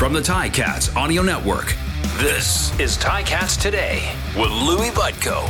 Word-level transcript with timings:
From 0.00 0.14
the 0.14 0.20
Ticats 0.20 0.96
Audio 0.96 1.20
Network, 1.20 1.76
this 2.16 2.72
is 2.80 2.96
Ticats 2.96 3.60
Today 3.60 4.14
with 4.34 4.50
Louis 4.50 4.88
Butko. 4.92 5.46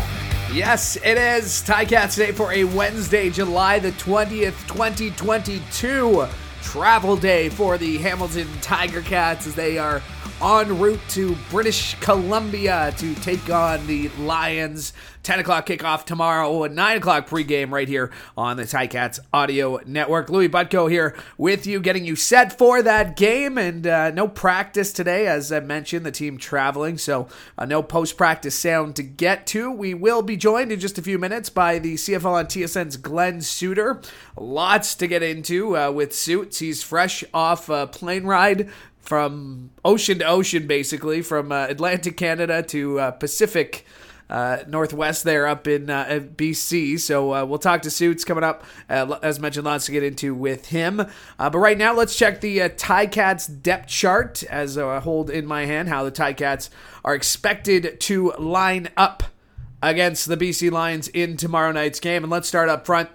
Yes, 0.52 0.96
it 0.96 1.16
is 1.16 1.62
Ticats 1.62 2.16
Day 2.16 2.32
for 2.32 2.52
a 2.52 2.64
Wednesday, 2.64 3.30
July 3.30 3.78
the 3.78 3.92
20th, 3.92 4.66
2022. 4.66 6.26
Travel 6.62 7.16
day 7.16 7.48
for 7.48 7.78
the 7.78 7.98
Hamilton 7.98 8.48
Tiger 8.60 9.02
Cats 9.02 9.46
as 9.46 9.54
they 9.54 9.78
are 9.78 10.02
en 10.42 10.78
route 10.78 11.00
to 11.10 11.36
British 11.50 11.94
Columbia 12.00 12.94
to 12.96 13.14
take 13.16 13.50
on 13.50 13.86
the 13.86 14.08
Lions. 14.18 14.92
10 15.22 15.40
o'clock 15.40 15.66
kickoff 15.66 16.06
tomorrow, 16.06 16.64
9 16.64 16.96
o'clock 16.96 17.28
pregame 17.28 17.70
right 17.70 17.88
here 17.88 18.10
on 18.38 18.56
the 18.56 18.62
Ticats 18.62 19.20
Audio 19.34 19.78
Network. 19.84 20.30
Louis 20.30 20.48
Butko 20.48 20.90
here 20.90 21.14
with 21.36 21.66
you, 21.66 21.78
getting 21.78 22.06
you 22.06 22.16
set 22.16 22.56
for 22.56 22.80
that 22.80 23.16
game. 23.16 23.58
And 23.58 23.86
uh, 23.86 24.12
no 24.12 24.28
practice 24.28 24.94
today, 24.94 25.26
as 25.26 25.52
I 25.52 25.60
mentioned, 25.60 26.06
the 26.06 26.10
team 26.10 26.38
traveling, 26.38 26.96
so 26.96 27.28
uh, 27.58 27.66
no 27.66 27.82
post 27.82 28.16
practice 28.16 28.58
sound 28.58 28.96
to 28.96 29.02
get 29.02 29.46
to. 29.48 29.70
We 29.70 29.92
will 29.92 30.22
be 30.22 30.38
joined 30.38 30.72
in 30.72 30.80
just 30.80 30.96
a 30.96 31.02
few 31.02 31.18
minutes 31.18 31.50
by 31.50 31.78
the 31.78 31.96
CFL 31.96 32.32
on 32.32 32.46
TSN's 32.46 32.96
Glenn 32.96 33.42
Suitor. 33.42 34.00
Lots 34.38 34.94
to 34.94 35.06
get 35.06 35.22
into 35.22 35.76
uh, 35.76 35.90
with 35.90 36.14
Suits. 36.14 36.60
He's 36.60 36.82
fresh 36.82 37.24
off 37.34 37.68
a 37.68 37.86
plane 37.86 38.24
ride 38.24 38.70
from 39.00 39.70
ocean 39.84 40.18
to 40.20 40.24
ocean, 40.24 40.66
basically, 40.66 41.22
from 41.22 41.52
uh, 41.52 41.66
Atlantic 41.68 42.16
Canada 42.16 42.62
to 42.64 43.00
uh, 43.00 43.10
Pacific. 43.12 43.84
Uh, 44.28 44.62
Northwest 44.68 45.24
there 45.24 45.48
up 45.48 45.66
in 45.66 45.90
uh, 45.90 46.20
BC. 46.36 47.00
So 47.00 47.34
uh, 47.34 47.44
we'll 47.44 47.58
talk 47.58 47.82
to 47.82 47.90
Suits 47.90 48.24
coming 48.24 48.44
up. 48.44 48.62
Uh, 48.88 49.18
as 49.24 49.40
mentioned, 49.40 49.64
lots 49.64 49.86
to 49.86 49.92
get 49.92 50.04
into 50.04 50.36
with 50.36 50.68
him. 50.68 51.04
But 51.36 51.58
right 51.58 51.76
now, 51.76 51.92
let's 51.94 52.16
check 52.16 52.40
the 52.40 52.62
uh, 52.62 52.68
Ticats 52.68 53.48
depth 53.60 53.88
chart 53.88 54.44
as 54.44 54.78
I 54.78 55.00
hold 55.00 55.30
in 55.30 55.46
my 55.46 55.66
hand 55.66 55.88
how 55.88 56.04
the 56.04 56.12
Ticats 56.12 56.68
are 57.04 57.16
expected 57.16 57.98
to 58.02 58.30
line 58.38 58.90
up 58.96 59.24
against 59.82 60.28
the 60.28 60.36
BC 60.36 60.70
Lions 60.70 61.08
in 61.08 61.36
tomorrow 61.36 61.72
night's 61.72 61.98
game. 61.98 62.22
And 62.22 62.30
let's 62.30 62.46
start 62.46 62.68
up 62.68 62.86
front 62.86 63.10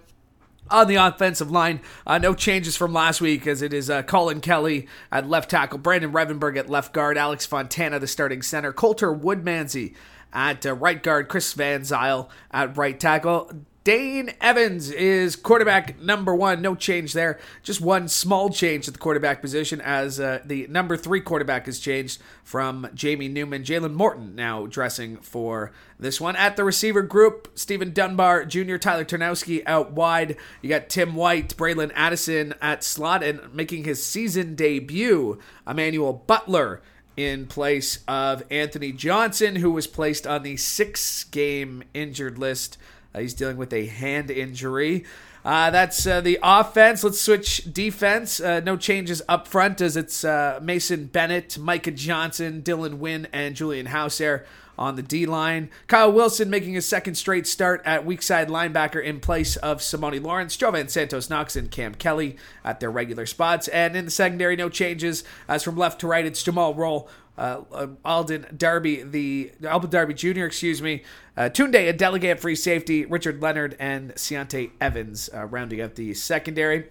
on 0.69 0.87
the 0.87 0.95
offensive 0.95 1.51
line. 1.51 1.81
Uh, 2.05 2.17
no 2.17 2.33
changes 2.33 2.75
from 2.75 2.93
last 2.93 3.21
week 3.21 3.45
as 3.47 3.61
it 3.61 3.73
is 3.73 3.89
uh, 3.89 4.03
Colin 4.03 4.41
Kelly 4.41 4.87
at 5.11 5.29
left 5.29 5.49
tackle, 5.49 5.77
Brandon 5.77 6.11
Revenberg 6.11 6.57
at 6.57 6.69
left 6.69 6.93
guard, 6.93 7.17
Alex 7.17 7.45
Fontana, 7.45 7.99
the 7.99 8.07
starting 8.07 8.41
center, 8.41 8.73
Coulter 8.73 9.13
Woodmansey 9.13 9.93
at 10.33 10.65
uh, 10.65 10.73
right 10.73 11.01
guard, 11.01 11.29
Chris 11.29 11.53
Van 11.53 11.81
Zeyl 11.81 12.29
at 12.51 12.75
right 12.75 12.99
tackle. 12.99 13.51
Dane 13.85 14.33
Evans 14.41 14.89
is 14.89 15.35
quarterback 15.35 15.99
number 15.99 16.33
one. 16.33 16.59
No 16.59 16.73
change 16.73 17.13
there. 17.13 17.39
Just 17.61 17.81
one 17.81 18.07
small 18.07 18.49
change 18.49 18.87
at 18.87 18.95
the 18.95 18.99
quarterback 18.99 19.41
position 19.41 19.79
as 19.79 20.19
uh, 20.19 20.39
the 20.43 20.65
number 20.65 20.97
three 20.97 21.21
quarterback 21.21 21.67
has 21.67 21.77
changed 21.77 22.19
from 22.43 22.89
Jamie 22.95 23.27
Newman. 23.27 23.63
Jalen 23.63 23.93
Morton 23.93 24.33
now 24.33 24.65
dressing 24.65 25.17
for 25.17 25.71
this 25.99 26.19
one. 26.19 26.35
At 26.35 26.55
the 26.55 26.63
receiver 26.63 27.03
group, 27.03 27.51
Steven 27.53 27.93
Dunbar 27.93 28.45
Jr., 28.45 28.77
Tyler 28.77 29.05
Ternowski 29.05 29.61
out 29.67 29.91
wide. 29.91 30.35
You 30.63 30.69
got 30.69 30.89
Tim 30.89 31.13
White, 31.13 31.55
Braylon 31.55 31.91
Addison 31.93 32.55
at 32.63 32.83
slot, 32.83 33.21
and 33.21 33.53
making 33.53 33.83
his 33.83 34.03
season 34.03 34.55
debut, 34.55 35.39
Emmanuel 35.67 36.23
Butler 36.25 36.81
in 37.15 37.45
place 37.45 37.99
of 38.07 38.41
Anthony 38.49 38.91
Johnson, 38.91 39.57
who 39.57 39.69
was 39.69 39.85
placed 39.85 40.25
on 40.25 40.41
the 40.41 40.57
six 40.57 41.23
game 41.25 41.83
injured 41.93 42.39
list. 42.39 42.77
Uh, 43.15 43.19
he's 43.21 43.33
dealing 43.33 43.57
with 43.57 43.71
a 43.71 43.85
hand 43.85 44.29
injury. 44.29 45.05
Uh, 45.45 45.69
that's 45.69 46.05
uh, 46.05 46.21
the 46.21 46.39
offense. 46.41 47.03
Let's 47.03 47.21
switch 47.21 47.71
defense. 47.71 48.39
Uh, 48.39 48.59
no 48.61 48.75
changes 48.75 49.21
up 49.29 49.47
front 49.47 49.79
as 49.79 49.95
it's 49.95 50.23
uh, 50.23 50.59
Mason 50.61 51.05
Bennett, 51.05 51.57
Micah 51.57 51.91
Johnson, 51.91 52.61
Dylan 52.61 52.95
Wynn, 52.95 53.27
and 53.31 53.55
Julian 53.55 53.85
Howsare 53.85 54.43
on 54.77 54.95
the 54.95 55.01
D 55.01 55.25
line. 55.25 55.69
Kyle 55.87 56.11
Wilson 56.11 56.49
making 56.49 56.73
his 56.73 56.87
second 56.87 57.15
straight 57.15 57.47
start 57.47 57.81
at 57.85 58.05
weak 58.05 58.21
side 58.21 58.49
linebacker 58.49 59.03
in 59.03 59.19
place 59.19 59.55
of 59.57 59.79
Simoni 59.79 60.21
Lawrence. 60.21 60.57
Jovan 60.57 60.87
Santos 60.87 61.29
Knox 61.29 61.55
and 61.55 61.71
Cam 61.71 61.95
Kelly 61.95 62.37
at 62.63 62.79
their 62.79 62.91
regular 62.91 63.25
spots. 63.25 63.67
And 63.69 63.95
in 63.95 64.05
the 64.05 64.11
secondary, 64.11 64.55
no 64.55 64.69
changes. 64.69 65.23
As 65.47 65.63
from 65.63 65.77
left 65.77 66.01
to 66.01 66.07
right, 66.07 66.25
it's 66.25 66.43
Jumal 66.43 66.75
Rolle. 66.75 67.09
Uh, 67.37 67.63
uh, 67.73 67.87
Alden 68.05 68.45
Darby, 68.55 69.03
the 69.03 69.51
Alden 69.67 69.89
Darby 69.89 70.13
Jr., 70.13 70.45
excuse 70.45 70.81
me, 70.81 71.03
uh, 71.35 71.49
Tunde 71.49 71.93
Adeleke 71.93 72.39
free 72.39 72.55
safety, 72.55 73.03
Richard 73.05 73.41
Leonard, 73.41 73.75
and 73.77 74.13
Ciante 74.15 74.71
Evans 74.79 75.29
uh, 75.33 75.43
rounding 75.45 75.81
out 75.81 75.95
the 75.95 76.13
secondary. 76.13 76.85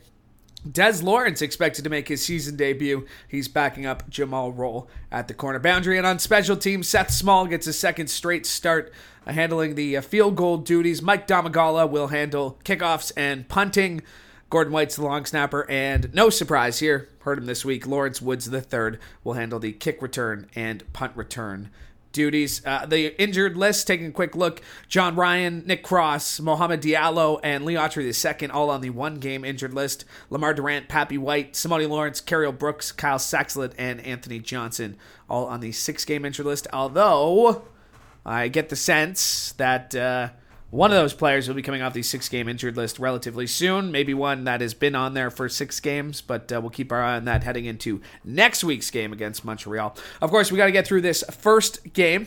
Des 0.70 1.02
Lawrence 1.02 1.42
expected 1.42 1.84
to 1.84 1.90
make 1.90 2.08
his 2.08 2.24
season 2.24 2.56
debut. 2.56 3.06
He's 3.28 3.48
backing 3.48 3.84
up 3.84 4.10
Jumal 4.10 4.56
Rolle 4.56 4.88
at 5.12 5.28
the 5.28 5.34
corner 5.34 5.58
boundary. 5.58 5.98
And 5.98 6.06
on 6.06 6.18
special 6.18 6.56
teams, 6.56 6.88
Seth 6.88 7.10
Small 7.10 7.46
gets 7.46 7.66
a 7.66 7.72
second 7.72 8.08
straight 8.08 8.46
start 8.46 8.92
uh, 9.26 9.32
handling 9.32 9.74
the 9.74 9.98
uh, 9.98 10.00
field 10.00 10.36
goal 10.36 10.56
duties. 10.56 11.02
Mike 11.02 11.26
Domagala 11.26 11.88
will 11.88 12.08
handle 12.08 12.58
kickoffs 12.64 13.12
and 13.16 13.46
punting. 13.48 14.02
Gordon 14.48 14.72
White's 14.72 14.96
the 14.96 15.02
long 15.02 15.26
snapper. 15.26 15.68
And 15.68 16.12
no 16.14 16.30
surprise 16.30 16.78
here, 16.78 17.08
heard 17.20 17.38
him 17.38 17.46
this 17.46 17.64
week, 17.64 17.86
Lawrence 17.86 18.22
Woods 18.22 18.52
III 18.52 18.98
will 19.22 19.34
handle 19.34 19.58
the 19.58 19.72
kick 19.72 20.00
return 20.00 20.48
and 20.54 20.90
punt 20.92 21.12
return 21.14 21.70
duties. 22.14 22.62
Uh, 22.64 22.86
the 22.86 23.20
injured 23.20 23.58
list, 23.58 23.86
taking 23.86 24.06
a 24.06 24.12
quick 24.12 24.34
look 24.34 24.62
John 24.88 25.14
Ryan, 25.14 25.62
Nick 25.66 25.82
Cross, 25.82 26.40
Mohamed 26.40 26.80
Diallo, 26.80 27.38
and 27.42 27.66
Lee 27.66 27.74
Autry 27.74 28.04
II, 28.42 28.48
all 28.48 28.70
on 28.70 28.80
the 28.80 28.88
one 28.88 29.16
game 29.16 29.44
injured 29.44 29.74
list. 29.74 30.06
Lamar 30.30 30.54
Durant, 30.54 30.88
Papi 30.88 31.18
White, 31.18 31.52
Simoni 31.52 31.86
Lawrence, 31.86 32.22
Cariel 32.22 32.58
Brooks, 32.58 32.90
Kyle 32.90 33.18
Saxelid, 33.18 33.74
and 33.76 34.00
Anthony 34.00 34.38
Johnson, 34.38 34.96
all 35.28 35.44
on 35.44 35.60
the 35.60 35.72
six 35.72 36.06
game 36.06 36.24
injured 36.24 36.46
list. 36.46 36.66
Although 36.72 37.66
I 38.24 38.48
get 38.48 38.70
the 38.70 38.76
sense 38.76 39.52
that. 39.58 39.94
Uh, 39.94 40.30
one 40.74 40.90
of 40.90 40.96
those 40.96 41.14
players 41.14 41.46
will 41.46 41.54
be 41.54 41.62
coming 41.62 41.82
off 41.82 41.92
the 41.92 42.02
six 42.02 42.28
game 42.28 42.48
injured 42.48 42.76
list 42.76 42.98
relatively 42.98 43.46
soon. 43.46 43.92
Maybe 43.92 44.12
one 44.12 44.42
that 44.42 44.60
has 44.60 44.74
been 44.74 44.96
on 44.96 45.14
there 45.14 45.30
for 45.30 45.48
six 45.48 45.78
games, 45.78 46.20
but 46.20 46.50
uh, 46.50 46.60
we'll 46.60 46.70
keep 46.70 46.90
our 46.90 47.00
eye 47.00 47.14
on 47.14 47.26
that 47.26 47.44
heading 47.44 47.64
into 47.64 48.00
next 48.24 48.64
week's 48.64 48.90
game 48.90 49.12
against 49.12 49.44
Montreal. 49.44 49.96
Of 50.20 50.30
course, 50.30 50.50
we 50.50 50.58
got 50.58 50.66
to 50.66 50.72
get 50.72 50.84
through 50.84 51.02
this 51.02 51.22
first 51.30 51.92
game 51.92 52.26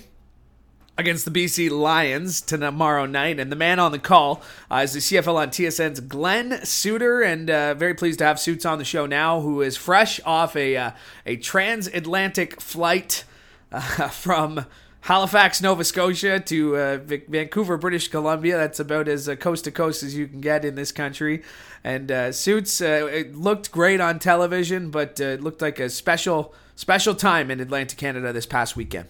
against 0.97 1.25
the 1.25 1.31
BC 1.31 1.69
Lions 1.69 2.39
tomorrow 2.39 3.05
night. 3.05 3.37
And 3.37 3.51
the 3.51 3.57
man 3.57 3.79
on 3.79 3.91
the 3.91 3.99
call 3.99 4.41
uh, 4.71 4.77
is 4.77 4.93
the 4.93 4.99
CFL 4.99 5.35
on 5.35 5.49
TSN's 5.49 5.99
Glenn 5.99 6.63
Suitor, 6.63 7.21
and 7.21 7.49
uh, 7.49 7.73
very 7.73 7.95
pleased 7.95 8.19
to 8.19 8.25
have 8.25 8.39
Suits 8.39 8.65
on 8.65 8.77
the 8.77 8.85
show 8.85 9.05
now, 9.05 9.41
who 9.41 9.61
is 9.61 9.75
fresh 9.75 10.21
off 10.25 10.55
a 10.55 10.77
uh, 10.77 10.91
a 11.25 11.35
transatlantic 11.35 12.61
flight 12.61 13.25
uh, 13.73 13.81
from 14.07 14.65
Halifax, 15.07 15.61
Nova 15.61 15.85
Scotia 15.85 16.37
to 16.37 16.75
uh, 16.75 16.97
Vancouver, 16.97 17.77
British 17.77 18.09
Columbia. 18.09 18.57
That's 18.57 18.81
about 18.81 19.07
as 19.07 19.29
uh, 19.29 19.37
coast 19.37 19.63
to 19.63 19.71
coast 19.71 20.03
as 20.03 20.17
you 20.17 20.27
can 20.27 20.41
get 20.41 20.65
in 20.65 20.75
this 20.75 20.91
country. 20.91 21.43
And 21.81 22.11
uh, 22.11 22.33
Suits, 22.33 22.81
uh, 22.81 23.07
it 23.09 23.33
looked 23.33 23.71
great 23.71 24.01
on 24.01 24.19
television, 24.19 24.91
but 24.91 25.21
uh, 25.21 25.27
it 25.27 25.41
looked 25.41 25.61
like 25.61 25.79
a 25.79 25.89
special 25.89 26.53
special 26.75 27.15
time 27.15 27.49
in 27.49 27.61
Atlantic 27.61 27.97
Canada 27.97 28.33
this 28.33 28.45
past 28.45 28.75
weekend. 28.75 29.07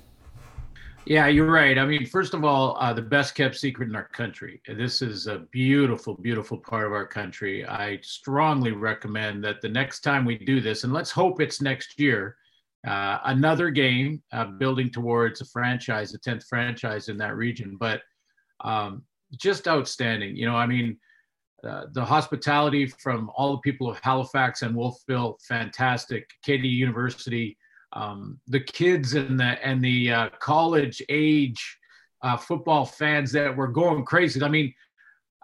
Yeah, 1.06 1.30
you're 1.30 1.50
right. 1.52 1.80
I 1.80 1.86
mean, 1.88 2.06
first 2.06 2.36
of 2.36 2.46
all, 2.46 2.78
uh, 2.80 2.94
the 2.94 3.02
best 3.02 3.34
kept 3.34 3.56
secret 3.56 3.90
in 3.90 3.96
our 3.96 4.10
country. 4.10 4.62
This 4.68 5.02
is 5.02 5.26
a 5.26 5.40
beautiful, 5.50 6.14
beautiful 6.14 6.60
part 6.60 6.86
of 6.86 6.92
our 6.92 7.08
country. 7.08 7.66
I 7.66 7.98
strongly 8.04 8.72
recommend 8.72 9.44
that 9.46 9.62
the 9.64 9.70
next 9.70 10.02
time 10.02 10.26
we 10.26 10.38
do 10.38 10.62
this, 10.62 10.84
and 10.84 10.94
let's 10.94 11.10
hope 11.10 11.42
it's 11.42 11.60
next 11.60 12.00
year, 12.00 12.36
uh, 12.86 13.20
another 13.26 13.70
game 13.70 14.22
uh, 14.32 14.46
building 14.46 14.90
towards 14.90 15.42
a 15.42 15.46
franchise, 15.46 16.14
a 16.14 16.20
10th 16.20 16.44
franchise 16.48 17.10
in 17.10 17.18
that 17.18 17.36
region. 17.36 17.78
But 17.80 18.02
um, 18.64 19.04
just 19.36 19.68
outstanding. 19.68 20.36
You 20.36 20.46
know, 20.46 20.56
I 20.56 20.66
mean, 20.66 20.98
uh, 21.64 21.86
the 21.92 22.06
hospitality 22.06 22.86
from 22.86 23.32
all 23.36 23.54
the 23.54 23.62
people 23.62 23.90
of 23.90 24.00
Halifax 24.00 24.62
and 24.62 24.76
Wolfville, 24.76 25.38
fantastic. 25.48 26.30
Acadia 26.44 26.70
University, 26.70 27.58
um, 27.94 28.40
the 28.48 28.60
kids 28.60 29.16
and 29.16 29.40
the 29.40 29.66
and 29.66 29.84
the 29.84 30.12
uh, 30.12 30.30
college 30.40 31.02
age 31.10 31.78
uh, 32.22 32.38
football 32.38 32.86
fans 32.86 33.32
that 33.32 33.56
were 33.56 33.68
going 33.68 34.06
crazy. 34.06 34.42
I 34.44 34.50
mean, 34.50 34.74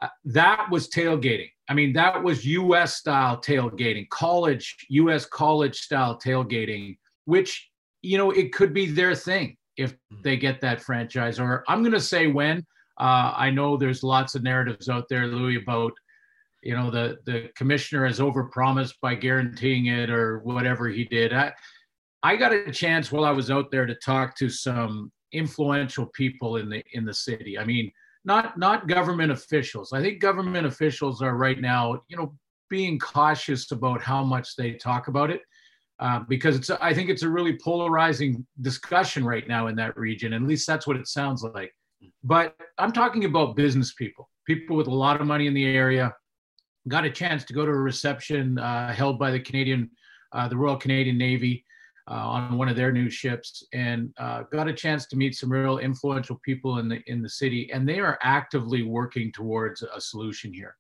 uh, 0.02 0.10
that 0.26 0.70
was 0.70 0.90
tailgating. 0.90 1.50
I 1.70 1.74
mean, 1.74 1.94
that 1.94 2.22
was 2.22 2.46
U.S. 2.46 2.96
style 2.96 3.38
tailgating, 3.38 4.08
college 4.10 4.76
U.S. 4.90 5.26
college 5.26 5.80
style 5.80 6.20
tailgating 6.20 6.98
which 7.26 7.70
you 8.02 8.18
know 8.18 8.32
it 8.32 8.54
could 8.54 8.74
be 8.74 8.86
their 8.86 9.16
thing 9.16 9.58
if 9.78 9.94
mm-hmm. 9.94 10.22
they 10.24 10.38
get 10.38 10.62
that 10.62 10.82
franchise. 10.82 11.40
Or 11.40 11.64
I'm 11.68 11.82
going 11.82 11.94
to 11.94 12.00
say 12.00 12.28
when. 12.28 12.66
Uh, 13.00 13.34
I 13.36 13.50
know 13.50 13.76
there's 13.76 14.04
lots 14.04 14.36
of 14.36 14.44
narratives 14.44 14.88
out 14.88 15.10
there, 15.10 15.26
Louis, 15.26 15.56
about 15.56 15.94
you 16.62 16.76
know 16.76 16.92
the 16.92 17.18
the 17.26 17.50
commissioner 17.56 18.06
has 18.06 18.20
overpromised 18.20 18.94
by 19.02 19.16
guaranteeing 19.16 19.88
it 19.88 20.10
or 20.10 20.40
whatever 20.40 20.88
he 20.88 21.06
did. 21.06 21.34
I 21.34 21.54
I 22.22 22.36
got 22.36 22.54
a 22.54 22.72
chance 22.72 23.12
while 23.12 23.26
I 23.26 23.32
was 23.32 23.52
out 23.52 23.72
there 23.72 23.86
to 23.86 23.96
talk 23.96 24.38
to 24.38 24.50
some 24.50 25.12
influential 25.32 26.06
people 26.14 26.58
in 26.58 26.70
the 26.70 26.84
in 26.94 27.04
the 27.04 27.14
city. 27.14 27.58
I 27.58 27.66
mean, 27.66 27.92
not 28.24 28.58
not 28.58 28.88
government 28.88 29.32
officials. 29.32 29.92
I 29.92 30.02
think 30.02 30.22
government 30.22 30.68
officials 30.68 31.22
are 31.22 31.36
right 31.36 31.60
now, 31.60 32.02
you 32.08 32.16
know, 32.16 32.34
being 32.70 33.00
cautious 33.00 33.72
about 33.72 34.02
how 34.02 34.24
much 34.24 34.56
they 34.56 34.74
talk 34.74 35.08
about 35.08 35.32
it 35.32 35.42
uh, 36.00 36.20
because 36.28 36.56
it's 36.56 36.70
I 36.70 36.94
think 36.94 37.10
it's 37.10 37.24
a 37.24 37.30
really 37.30 37.58
polarizing 37.58 38.46
discussion 38.62 39.24
right 39.24 39.48
now 39.48 39.68
in 39.68 39.76
that 39.76 39.96
region. 39.98 40.34
At 40.34 40.42
least 40.42 40.66
that's 40.68 40.88
what 40.88 40.98
it 40.98 41.08
sounds 41.08 41.44
like. 41.44 41.74
But 42.24 42.56
I'm 42.78 42.92
talking 42.92 43.26
about 43.26 43.56
business 43.56 43.94
people, 43.94 44.30
people 44.46 44.76
with 44.76 44.88
a 44.88 44.94
lot 44.94 45.22
of 45.22 45.28
money 45.28 45.48
in 45.48 45.54
the 45.54 45.66
area. 45.66 46.14
Got 46.88 47.06
a 47.06 47.10
chance 47.10 47.46
to 47.46 47.54
go 47.54 47.66
to 47.66 47.72
a 47.72 47.76
reception 47.76 48.60
uh, 48.60 48.94
held 48.94 49.18
by 49.18 49.32
the 49.32 49.40
Canadian, 49.40 49.90
uh, 50.34 50.48
the 50.48 50.58
Royal 50.58 50.78
Canadian 50.78 51.18
Navy. 51.18 51.66
Uh, 52.12 52.16
on 52.16 52.58
one 52.58 52.68
of 52.68 52.76
their 52.76 52.92
new 52.92 53.10
ships 53.10 53.64
and 53.72 54.14
uh, 54.18 54.44
got 54.52 54.68
a 54.68 54.74
chance 54.74 55.06
to 55.06 55.16
meet 55.16 55.34
some 55.34 55.50
real 55.50 55.78
influential 55.78 56.38
people 56.44 56.80
in 56.80 56.90
the 56.90 57.00
in 57.08 57.22
the 57.22 57.30
city 57.30 57.72
and 57.72 57.88
they 57.88 57.98
are 57.98 58.20
actively 58.22 58.84
working 58.84 59.32
towards 59.32 59.84
a 59.84 60.02
solution 60.02 60.52
here 60.54 60.76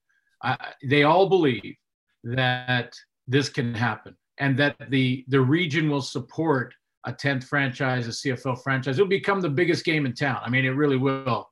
they 0.83 1.03
all 1.03 1.29
believe 1.29 1.77
that 2.25 2.93
this 3.25 3.47
can 3.47 3.73
happen 3.73 4.13
and 4.37 4.57
that 4.57 4.75
the 4.89 5.25
the 5.27 5.39
region 5.39 5.89
will 5.89 6.01
support 6.01 6.73
a 7.05 7.11
10th 7.11 7.43
franchise 7.43 8.07
a 8.07 8.11
cfl 8.11 8.61
franchise. 8.61 8.97
It'll 8.97 9.07
become 9.07 9.41
the 9.41 9.49
biggest 9.49 9.85
game 9.85 10.05
in 10.05 10.13
town. 10.13 10.39
I 10.43 10.49
mean 10.49 10.65
it 10.65 10.69
really 10.69 10.97
will. 10.97 11.49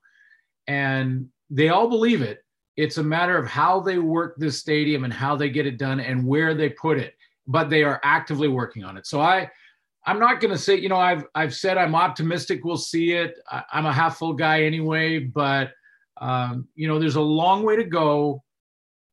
And 0.68 1.28
they 1.50 1.69
all 1.69 1.89
believe 1.89 2.22
it. 2.22 2.39
It's 2.78 2.98
a 2.98 3.04
matter 3.04 3.38
of 3.38 3.48
how 3.48 3.81
they 3.81 3.98
work 3.98 4.36
this 4.38 4.60
stadium 4.60 5.04
and 5.04 5.13
how 5.13 5.36
they 5.36 5.50
get 5.50 5.68
it 5.68 5.78
done 5.78 6.00
and 6.00 6.25
where 6.25 6.54
they 6.54 6.69
put 6.69 6.98
it 6.98 7.16
but 7.48 7.69
they 7.69 7.83
are 7.83 8.00
actively 8.04 8.48
working 8.48 8.83
on 8.83 8.98
it. 8.98 9.06
So 9.06 9.22
i 9.22 9.50
I'm 10.04 10.18
not 10.18 10.39
going 10.39 10.51
to 10.51 10.57
say, 10.57 10.75
you 10.78 10.89
know, 10.89 10.98
I've 10.98 11.25
I've 11.36 11.54
said 11.54 11.78
I'm 11.78 11.94
optimistic 11.94 12.63
we'll 12.63 12.78
see 12.78 13.12
it. 13.12 13.38
I, 13.51 13.63
am 13.74 13.86
a 13.86 13.94
half 13.94 14.18
full 14.18 14.33
guy 14.33 14.63
anyway, 14.63 15.19
but 15.19 15.72
um, 16.19 16.68
you 16.75 16.88
know, 16.88 16.98
there's 16.98 17.18
a 17.18 17.22
long 17.22 17.63
way 17.63 17.75
to 17.75 17.83
go. 17.83 18.44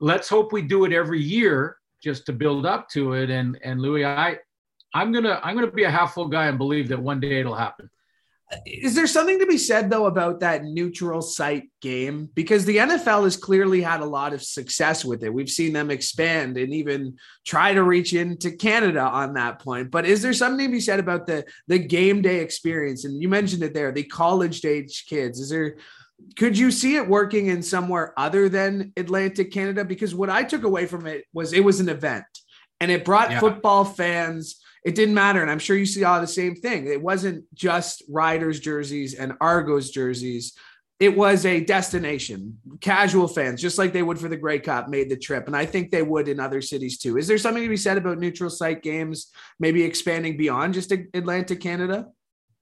Let's 0.01 0.29
hope 0.29 0.53
we 0.53 0.63
do 0.63 0.85
it 0.85 0.93
every 0.93 1.21
year 1.21 1.78
just 2.03 2.27
to 2.27 2.33
build 2.33 2.67
up 2.67 2.89
to 2.91 3.15
it. 3.15 3.31
And 3.31 3.59
and 3.63 3.81
Louis, 3.81 4.05
I 4.05 4.39
I'm 4.95 5.13
gonna 5.13 5.41
I'm 5.43 5.55
gonna 5.55 5.71
be 5.71 5.85
a 5.85 5.91
half 5.91 6.15
full 6.15 6.29
guy 6.29 6.47
and 6.47 6.59
believe 6.59 6.89
that 6.89 7.01
one 7.01 7.21
day 7.21 7.41
it'll 7.41 7.55
happen. 7.55 7.91
Uh, 8.51 8.57
is 8.65 8.95
there 8.95 9.07
something 9.07 9.39
to 9.39 9.47
be 9.47 9.59
said 9.59 9.91
though 9.91 10.07
about 10.07 10.41
that 10.41 10.65
neutral 10.65 11.21
site 11.21 11.69
game? 11.83 12.31
Because 12.35 12.65
the 12.65 12.79
NFL 12.79 13.25
has 13.25 13.37
clearly 13.37 13.83
had 13.83 14.01
a 14.01 14.07
lot 14.07 14.33
of 14.33 14.43
success 14.43 15.05
with 15.05 15.23
it. 15.23 15.33
We've 15.33 15.51
seen 15.51 15.75
them 15.75 15.91
expand 15.91 16.57
and 16.57 16.73
even 16.73 17.19
try 17.47 17.75
to 17.75 17.83
reach 17.83 18.15
into 18.15 18.53
Canada 18.53 19.03
on 19.03 19.35
that 19.35 19.59
point. 19.59 19.91
But 19.91 20.07
is 20.07 20.23
there 20.23 20.33
something 20.33 20.67
to 20.67 20.73
be 20.73 20.81
said 20.81 21.01
about 21.01 21.27
the 21.27 21.45
the 21.67 21.79
game 21.79 22.23
day 22.23 22.41
experience? 22.41 23.05
And 23.05 23.21
you 23.21 23.29
mentioned 23.29 23.63
it 23.63 23.75
there, 23.75 23.93
the 23.93 24.05
college 24.05 24.65
age 24.65 25.05
kids. 25.07 25.41
Is 25.41 25.51
there 25.51 25.77
could 26.37 26.57
you 26.59 26.71
see 26.71 26.97
it 26.97 27.09
working 27.09 27.47
in 27.47 27.63
somewhere 27.63 28.13
other 28.17 28.49
than 28.49 28.93
Atlantic 28.97 29.53
Canada? 29.53 29.85
Because 29.85 30.15
what 30.15 30.31
I 30.31 30.43
took 30.43 30.65
away 30.65 30.87
from 30.87 31.07
it 31.07 31.25
was 31.33 31.53
it 31.53 31.65
was 31.65 31.81
an 31.81 31.89
event 31.89 32.25
and 32.81 32.91
it 32.91 33.05
brought 33.05 33.31
yeah. 33.31 33.41
football 33.41 33.85
fans 33.85 34.61
it 34.85 34.95
didn't 34.95 35.15
matter. 35.15 35.43
And 35.43 35.51
I'm 35.51 35.59
sure 35.59 35.77
you 35.77 35.87
see 35.87 36.05
all 36.05 36.21
the 36.21 36.27
same 36.27 36.55
thing. 36.55 36.87
It 36.87 37.03
wasn't 37.03 37.45
just 37.55 38.03
Riders 38.09 38.61
jerseys 38.61 39.15
and 39.15 39.35
Argos 39.41 39.91
jerseys. 39.91 40.57
It 41.01 41.17
was 41.17 41.47
a 41.47 41.61
destination. 41.61 42.59
Casual 42.81 43.29
fans, 43.29 43.61
just 43.61 43.79
like 43.79 43.93
they 43.93 44.03
would 44.03 44.19
for 44.19 44.29
the 44.29 44.37
Grey 44.37 44.59
Cup, 44.59 44.89
made 44.89 45.11
the 45.11 45.17
trip. 45.17 45.47
And 45.47 45.57
I 45.57 45.67
think 45.67 45.91
they 45.91 46.03
would 46.03 46.27
in 46.27 46.41
other 46.41 46.61
cities 46.61 46.99
too. 46.99 47.19
Is 47.19 47.29
there 47.29 47.39
something 47.39 47.63
to 47.63 47.69
be 47.69 47.77
said 47.77 47.99
about 47.99 48.19
neutral 48.19 48.51
site 48.51 48.83
games, 48.83 49.31
maybe 49.61 49.83
expanding 49.83 50.37
beyond 50.37 50.75
just 50.75 50.91
Atlantic 50.91 51.61
Canada? 51.61 52.07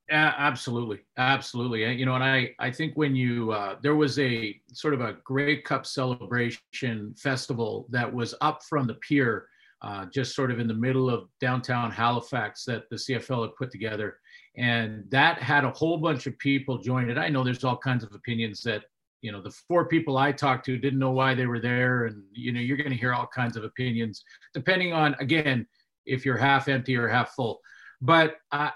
Yeah, 0.09 0.35
absolutely, 0.39 1.01
absolutely. 1.17 1.85
You 1.93 2.07
know, 2.07 2.15
and 2.15 2.23
I 2.23 2.55
I 2.61 2.71
think 2.71 2.97
when 2.97 3.17
you 3.17 3.51
uh, 3.53 3.77
there 3.83 3.97
was 3.97 4.19
a 4.21 4.61
sort 4.73 4.95
of 4.95 5.01
a 5.01 5.15
Grey 5.25 5.61
Cup 5.63 5.85
celebration 5.85 7.15
festival 7.17 7.87
that 7.91 8.13
was 8.13 8.35
up 8.41 8.63
from 8.63 8.87
the 8.87 8.95
pier 8.95 9.49
uh, 9.83 10.07
just 10.07 10.35
sort 10.35 10.51
of 10.51 10.61
in 10.61 10.69
the 10.69 10.75
middle 10.75 11.11
of 11.11 11.29
downtown 11.41 11.91
Halifax 11.91 12.65
that 12.65 12.89
the 12.89 12.97
CFL 12.97 13.43
had 13.43 13.57
put 13.57 13.71
together. 13.71 14.19
And 14.57 15.05
that 15.11 15.39
had 15.43 15.65
a 15.65 15.71
whole 15.71 15.99
bunch 15.99 16.27
of 16.27 16.39
people 16.39 16.79
join 16.79 17.11
it. 17.11 17.19
I 17.19 17.29
know 17.29 17.45
there's 17.45 17.65
all 17.65 17.77
kinds 17.77 18.03
of 18.03 18.13
opinions 18.15 18.63
that, 18.63 18.85
you 19.21 19.33
know, 19.33 19.43
the 19.43 19.51
four 19.69 19.87
people 19.87 20.17
I 20.17 20.33
talked 20.33 20.65
to 20.67 20.79
didn't 20.79 20.99
know 20.99 21.11
why 21.11 21.35
they 21.35 21.47
were 21.47 21.61
there. 21.61 22.07
And, 22.07 22.23
you 22.33 22.53
know, 22.53 22.61
you're 22.61 22.79
going 22.79 22.91
to 22.91 22.97
hear 22.97 23.13
all 23.13 23.27
kinds 23.27 23.57
of 23.57 23.65
opinions 23.65 24.25
depending 24.55 24.93
on, 24.95 25.15
again, 25.21 25.67
if 26.07 26.25
you're 26.25 26.39
half 26.39 26.69
empty 26.69 26.97
or 26.97 27.07
half 27.09 27.33
full. 27.35 27.61
But, 28.01 28.37
uh, 28.53 28.71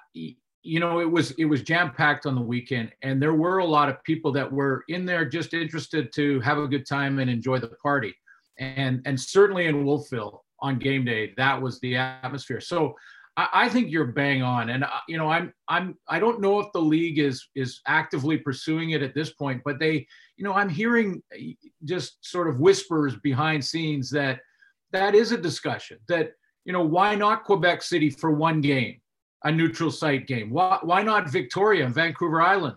you 0.62 0.80
know, 0.80 1.00
it 1.00 1.10
was 1.10 1.30
it 1.32 1.46
was 1.46 1.62
jam 1.62 1.92
packed 1.92 2.26
on 2.26 2.34
the 2.34 2.40
weekend, 2.40 2.92
and 3.02 3.20
there 3.20 3.34
were 3.34 3.58
a 3.58 3.64
lot 3.64 3.88
of 3.88 4.02
people 4.04 4.30
that 4.32 4.50
were 4.50 4.84
in 4.88 5.04
there 5.06 5.24
just 5.24 5.54
interested 5.54 6.12
to 6.14 6.40
have 6.40 6.58
a 6.58 6.68
good 6.68 6.86
time 6.86 7.18
and 7.18 7.30
enjoy 7.30 7.58
the 7.58 7.68
party, 7.82 8.14
and 8.58 9.02
and 9.06 9.18
certainly 9.18 9.66
in 9.66 9.84
Wolfville, 9.84 10.44
on 10.62 10.78
game 10.78 11.04
day. 11.04 11.32
That 11.36 11.60
was 11.60 11.80
the 11.80 11.96
atmosphere. 11.96 12.60
So 12.60 12.94
I, 13.36 13.48
I 13.52 13.68
think 13.68 13.90
you're 13.90 14.06
bang 14.06 14.42
on. 14.42 14.70
And 14.70 14.84
uh, 14.84 14.88
you 15.08 15.18
know, 15.18 15.28
I'm 15.28 15.52
I'm 15.68 15.96
I 16.08 16.18
don't 16.18 16.40
know 16.40 16.60
if 16.60 16.72
the 16.72 16.80
league 16.80 17.18
is 17.18 17.48
is 17.54 17.80
actively 17.86 18.38
pursuing 18.38 18.90
it 18.90 19.02
at 19.02 19.14
this 19.14 19.30
point, 19.30 19.62
but 19.64 19.78
they, 19.78 20.06
you 20.36 20.44
know, 20.44 20.52
I'm 20.52 20.68
hearing 20.68 21.22
uh, 21.34 21.38
just 21.84 22.24
sort 22.24 22.48
of 22.48 22.60
whispers 22.60 23.16
behind 23.16 23.64
scenes 23.64 24.10
that 24.10 24.40
that 24.92 25.14
is 25.14 25.32
a 25.32 25.38
discussion. 25.38 25.98
That 26.08 26.32
you 26.64 26.72
know, 26.72 26.84
why 26.84 27.14
not 27.14 27.44
Quebec 27.44 27.82
City 27.82 28.10
for 28.10 28.30
one 28.30 28.60
game, 28.60 29.00
a 29.44 29.52
neutral 29.52 29.90
site 29.90 30.26
game? 30.26 30.50
Why 30.50 30.78
why 30.82 31.02
not 31.02 31.30
Victoria 31.30 31.84
and 31.86 31.94
Vancouver 31.94 32.40
Island? 32.42 32.76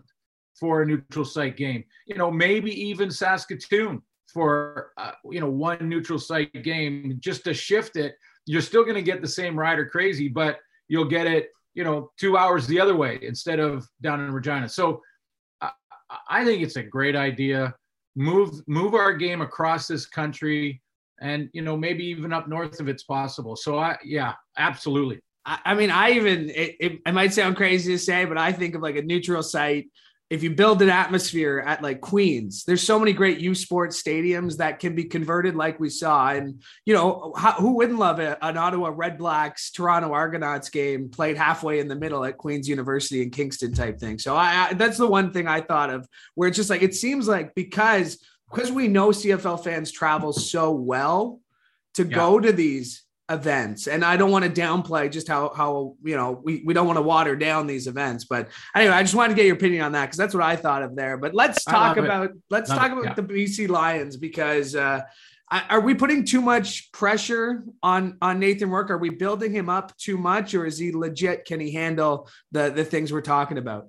for 0.59 0.83
a 0.83 0.85
neutral 0.85 1.25
site 1.25 1.57
game. 1.57 1.83
You 2.05 2.15
know, 2.15 2.29
maybe 2.29 2.71
even 2.87 3.09
Saskatoon 3.09 4.03
for 4.33 4.91
uh, 4.97 5.11
you 5.29 5.39
know 5.39 5.49
one 5.49 5.77
neutral 5.87 6.17
site 6.17 6.63
game 6.63 7.17
just 7.19 7.43
to 7.43 7.53
shift 7.53 7.95
it 7.95 8.15
you're 8.45 8.61
still 8.61 8.83
going 8.83 8.95
to 8.95 9.01
get 9.01 9.21
the 9.21 9.27
same 9.27 9.57
rider 9.57 9.85
crazy 9.85 10.27
but 10.27 10.57
you'll 10.87 11.05
get 11.05 11.27
it 11.27 11.49
you 11.75 11.83
know 11.83 12.11
two 12.17 12.35
hours 12.35 12.65
the 12.65 12.79
other 12.79 12.95
way 12.95 13.19
instead 13.21 13.59
of 13.59 13.87
down 14.01 14.19
in 14.19 14.31
regina 14.31 14.67
so 14.67 15.01
I, 15.61 15.69
I 16.29 16.45
think 16.45 16.63
it's 16.63 16.77
a 16.77 16.83
great 16.83 17.15
idea 17.15 17.75
move 18.15 18.61
move 18.67 18.95
our 18.95 19.13
game 19.13 19.41
across 19.41 19.87
this 19.87 20.05
country 20.05 20.81
and 21.21 21.49
you 21.53 21.61
know 21.61 21.77
maybe 21.77 22.03
even 22.03 22.33
up 22.33 22.47
north 22.47 22.81
if 22.81 22.87
it's 22.87 23.03
possible 23.03 23.55
so 23.55 23.77
i 23.77 23.97
yeah 24.03 24.33
absolutely 24.57 25.19
I 25.45 25.73
mean, 25.73 25.91
I 25.91 26.11
even 26.11 26.49
it, 26.49 26.75
it, 26.79 27.01
it, 27.05 27.13
might 27.13 27.33
sound 27.33 27.57
crazy 27.57 27.91
to 27.91 27.99
say, 27.99 28.23
but 28.23 28.37
I 28.37 28.53
think 28.53 28.75
of 28.75 28.81
like 28.81 28.95
a 28.95 29.01
neutral 29.01 29.43
site 29.43 29.87
if 30.33 30.41
you 30.41 30.49
build 30.49 30.81
an 30.81 30.89
atmosphere 30.89 31.63
at 31.63 31.83
like 31.83 32.01
Queens, 32.01 32.63
there's 32.63 32.81
so 32.81 32.97
many 32.97 33.13
great 33.13 33.37
U 33.37 33.53
Sports 33.53 34.01
stadiums 34.01 34.57
that 34.57 34.79
can 34.79 34.95
be 34.95 35.03
converted, 35.03 35.55
like 35.55 35.79
we 35.79 35.91
saw. 35.91 36.29
And 36.29 36.63
you 36.85 36.95
know, 36.95 37.33
how, 37.37 37.51
who 37.51 37.73
wouldn't 37.73 37.99
love 37.99 38.19
it? 38.19 38.37
An 38.41 38.57
Ottawa 38.57 38.91
Red 38.95 39.19
Blacks 39.19 39.69
Toronto 39.69 40.11
Argonauts 40.11 40.69
game 40.69 41.09
played 41.09 41.37
halfway 41.37 41.77
in 41.77 41.87
the 41.87 41.95
middle 41.95 42.25
at 42.25 42.39
Queens 42.39 42.67
University 42.67 43.21
in 43.21 43.29
Kingston 43.29 43.75
type 43.75 43.99
thing. 43.99 44.17
So 44.17 44.35
I, 44.35 44.69
I 44.69 44.73
that's 44.73 44.97
the 44.97 45.07
one 45.07 45.31
thing 45.31 45.47
I 45.47 45.61
thought 45.61 45.91
of 45.91 46.07
where 46.33 46.47
it's 46.47 46.57
just 46.57 46.71
like 46.71 46.81
it 46.81 46.95
seems 46.95 47.27
like 47.27 47.53
because 47.53 48.17
because 48.51 48.71
we 48.71 48.87
know 48.87 49.09
CFL 49.09 49.63
fans 49.63 49.91
travel 49.91 50.33
so 50.33 50.71
well 50.71 51.41
to 51.93 52.05
yeah. 52.05 52.15
go 52.15 52.39
to 52.39 52.51
these 52.51 53.03
events 53.33 53.87
and 53.87 54.03
i 54.05 54.15
don't 54.15 54.31
want 54.31 54.43
to 54.43 54.61
downplay 54.61 55.11
just 55.11 55.27
how 55.27 55.51
how 55.55 55.95
you 56.03 56.15
know 56.15 56.41
we, 56.43 56.61
we 56.65 56.73
don't 56.73 56.85
want 56.87 56.97
to 56.97 57.01
water 57.01 57.35
down 57.35 57.67
these 57.67 57.87
events 57.87 58.25
but 58.25 58.49
anyway 58.75 58.93
i 58.93 59.01
just 59.01 59.15
wanted 59.15 59.29
to 59.29 59.35
get 59.35 59.45
your 59.45 59.55
opinion 59.55 59.83
on 59.83 59.91
that 59.91 60.05
because 60.05 60.17
that's 60.17 60.33
what 60.33 60.43
i 60.43 60.55
thought 60.55 60.83
of 60.83 60.95
there 60.95 61.17
but 61.17 61.33
let's 61.33 61.63
talk 61.63 61.97
about 61.97 62.25
it. 62.25 62.31
let's 62.49 62.69
love 62.69 62.79
talk 62.79 62.91
it. 62.91 62.93
about 62.93 63.05
yeah. 63.05 63.13
the 63.13 63.21
bc 63.23 63.67
lions 63.69 64.17
because 64.17 64.75
uh 64.75 65.01
are 65.69 65.81
we 65.81 65.93
putting 65.93 66.25
too 66.25 66.41
much 66.41 66.91
pressure 66.91 67.63
on 67.83 68.17
on 68.23 68.39
Nathan 68.39 68.71
Rourke? 68.71 68.89
Are 68.89 68.97
we 68.97 69.09
building 69.09 69.51
him 69.51 69.69
up 69.69 69.95
too 69.97 70.17
much, 70.17 70.55
or 70.55 70.65
is 70.65 70.79
he 70.79 70.91
legit? 70.91 71.45
Can 71.45 71.59
he 71.59 71.71
handle 71.71 72.27
the 72.51 72.71
the 72.71 72.83
things 72.83 73.13
we're 73.13 73.21
talking 73.21 73.59
about? 73.59 73.87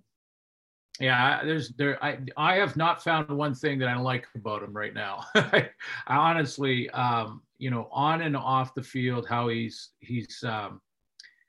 Yeah, 1.01 1.43
there's 1.43 1.71
there. 1.71 2.03
I 2.05 2.19
I 2.37 2.57
have 2.57 2.77
not 2.77 3.03
found 3.03 3.29
one 3.31 3.55
thing 3.55 3.79
that 3.79 3.89
I 3.89 3.97
like 3.97 4.27
about 4.35 4.63
him 4.63 4.73
right 4.73 4.95
now. 4.95 5.25
I 5.35 5.71
honestly, 6.07 6.91
um, 6.91 7.43
you 7.59 7.71
know, 7.71 7.89
on 7.93 8.23
and 8.23 8.37
off 8.37 8.75
the 8.75 8.83
field, 8.83 9.27
how 9.29 9.49
he's 9.49 9.91
he's 10.01 10.43
um, 10.45 10.81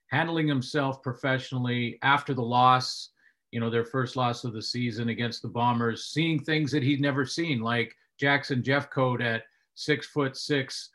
handling 0.07 0.47
himself 0.47 1.01
professionally 1.01 1.97
after 2.01 2.33
the 2.33 2.41
loss. 2.41 3.09
You 3.51 3.59
know, 3.59 3.69
their 3.69 3.85
first 3.85 4.15
loss 4.15 4.43
of 4.43 4.53
the 4.53 4.61
season 4.61 5.09
against 5.09 5.41
the 5.41 5.47
Bombers, 5.47 6.05
seeing 6.05 6.39
things 6.39 6.71
that 6.71 6.83
he'd 6.83 7.01
never 7.01 7.25
seen, 7.25 7.61
like 7.61 7.95
Jackson 8.19 8.61
Jeffcoat 8.61 9.21
at 9.23 9.43
six 9.75 10.07
foot 10.07 10.35
six, 10.35 10.89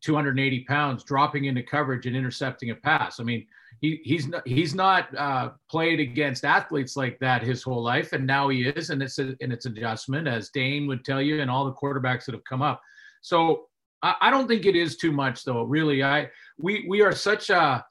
280 0.00 0.64
pounds, 0.64 1.04
dropping 1.04 1.46
into 1.46 1.62
coverage 1.62 2.06
and 2.06 2.16
intercepting 2.16 2.70
a 2.70 2.74
pass. 2.74 3.20
I 3.20 3.24
mean, 3.24 3.46
he, 3.80 4.00
he's 4.04 4.28
not 4.28 4.46
he's 4.46 4.74
not 4.74 5.16
uh, 5.16 5.50
played 5.68 6.00
against 6.00 6.44
athletes 6.44 6.96
like 6.96 7.18
that 7.18 7.42
his 7.42 7.62
whole 7.62 7.82
life, 7.82 8.12
and 8.12 8.26
now 8.26 8.48
he 8.48 8.68
is, 8.68 8.90
and 8.90 9.02
it's 9.02 9.18
a, 9.18 9.34
and 9.40 9.52
it's 9.52 9.66
adjustment, 9.66 10.28
as 10.28 10.50
Dane 10.50 10.86
would 10.86 11.04
tell 11.04 11.20
you, 11.20 11.40
and 11.40 11.50
all 11.50 11.64
the 11.64 11.72
quarterbacks 11.72 12.24
that 12.26 12.34
have 12.34 12.44
come 12.44 12.62
up. 12.62 12.80
So 13.20 13.66
I, 14.04 14.14
I 14.20 14.30
don't 14.30 14.46
think 14.46 14.66
it 14.66 14.76
is 14.76 14.96
too 14.96 15.10
much, 15.10 15.44
though. 15.44 15.62
Really, 15.62 16.04
I 16.04 16.30
we 16.58 16.84
we 16.88 17.00
are 17.00 17.12
such 17.12 17.50
a 17.50 17.84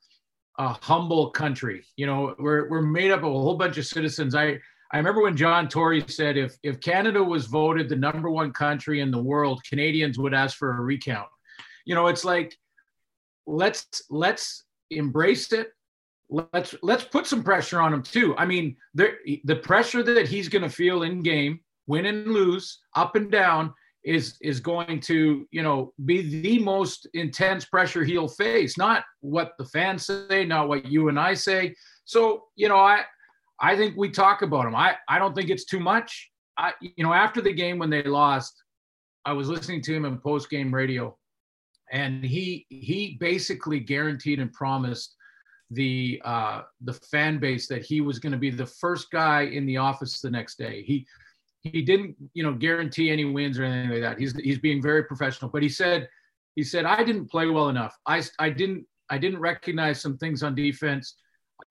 a 0.60 0.68
humble 0.82 1.32
country. 1.32 1.84
You 1.98 2.06
know, 2.06 2.36
we're 2.40 2.70
we're 2.70 2.82
made 2.82 3.12
up 3.12 3.20
of 3.20 3.26
a 3.26 3.30
whole 3.30 3.58
bunch 3.58 3.78
of 3.78 3.86
citizens. 3.86 4.36
I 4.36 4.60
I 4.94 4.98
remember 4.98 5.24
when 5.24 5.36
John 5.36 5.68
Tory 5.68 6.04
said 6.08 6.38
if 6.38 6.56
if 6.62 6.80
Canada 6.80 7.22
was 7.22 7.48
voted 7.48 7.90
the 7.90 7.96
number 7.96 8.30
one 8.30 8.54
country 8.54 9.02
in 9.02 9.10
the 9.10 9.22
world, 9.22 9.62
Canadians 9.68 10.20
would 10.20 10.36
ask 10.36 10.56
for 10.58 10.78
a 10.78 10.82
recount. 10.82 11.28
You 11.86 11.96
know, 11.96 12.08
it's 12.08 12.24
like 12.24 12.56
let's 13.48 14.04
let's 14.12 14.66
embrace 14.92 15.52
it. 15.52 15.72
Let's 16.30 16.76
let's 16.84 17.04
put 17.04 17.26
some 17.26 17.44
pressure 17.44 17.82
on 17.82 17.94
him 17.94 18.04
too. 18.04 18.36
I 18.38 18.46
mean, 18.46 18.78
there, 18.94 19.18
the 19.44 19.56
pressure 19.56 20.04
that 20.04 20.28
he's 20.28 20.48
going 20.48 20.62
to 20.62 20.70
feel 20.70 21.04
in 21.04 21.22
game, 21.22 21.60
win 21.88 22.06
and 22.06 22.28
lose, 22.28 22.80
up 22.96 23.16
and 23.16 23.32
down, 23.32 23.74
is 24.04 24.38
is 24.42 24.60
going 24.60 25.00
to 25.00 25.48
you 25.52 25.64
know 25.64 25.94
be 26.06 26.42
the 26.42 26.60
most 26.60 27.08
intense 27.14 27.66
pressure 27.66 28.04
he'll 28.04 28.28
face. 28.28 28.78
Not 28.78 29.04
what 29.22 29.54
the 29.58 29.66
fans 29.66 30.06
say, 30.06 30.46
not 30.46 30.68
what 30.68 30.86
you 30.86 31.10
and 31.10 31.20
I 31.20 31.34
say. 31.34 31.76
So 32.06 32.46
you 32.56 32.68
know, 32.68 32.78
I 32.78 33.04
I 33.60 33.76
think 33.76 33.96
we 33.98 34.10
talk 34.10 34.42
about 34.42 34.66
him. 34.66 34.76
I 34.76 34.96
I 35.08 35.20
don't 35.20 35.36
think 35.36 35.50
it's 35.50 35.66
too 35.66 35.80
much. 35.80 36.32
I 36.58 36.74
you 36.82 37.04
know 37.04 37.14
after 37.14 37.42
the 37.42 37.54
game 37.54 37.80
when 37.80 37.90
they 37.90 38.04
lost, 38.04 38.62
I 39.26 39.34
was 39.34 39.50
listening 39.50 39.82
to 39.84 39.96
him 39.96 40.06
in 40.06 40.18
post 40.20 40.50
game 40.50 40.74
radio, 40.74 41.18
and 41.92 42.24
he 42.24 42.66
he 42.70 43.18
basically 43.20 43.80
guaranteed 43.80 44.40
and 44.40 44.52
promised 44.52 45.16
the 45.72 46.22
uh, 46.26 46.62
the 46.82 46.94
fan 46.94 47.40
base 47.40 47.68
that 47.68 47.84
he 47.84 48.02
was 48.02 48.20
going 48.20 48.34
to 48.34 48.38
be 48.38 48.50
the 48.50 48.66
first 48.66 49.10
guy 49.12 49.44
in 49.44 49.66
the 49.66 49.78
office 49.78 50.20
the 50.20 50.30
next 50.30 50.58
day. 50.58 50.84
He 50.84 51.08
he 51.64 51.82
didn't 51.82 52.16
you 52.34 52.44
know 52.44 52.54
guarantee 52.54 53.10
any 53.10 53.26
wins 53.26 53.58
or 53.58 53.64
anything 53.64 53.92
like 53.92 54.02
that. 54.02 54.20
He's 54.20 54.34
he's 54.42 54.60
being 54.60 54.82
very 54.82 55.04
professional, 55.04 55.50
but 55.50 55.64
he 55.64 55.70
said 55.70 56.08
he 56.56 56.64
said 56.64 56.86
I 56.86 57.04
didn't 57.04 57.32
play 57.32 57.48
well 57.48 57.70
enough. 57.70 57.98
I 58.06 58.22
I 58.40 58.50
didn't 58.50 58.86
I 59.10 59.18
didn't 59.18 59.40
recognize 59.40 60.02
some 60.02 60.18
things 60.18 60.44
on 60.44 60.56
defense. 60.56 61.16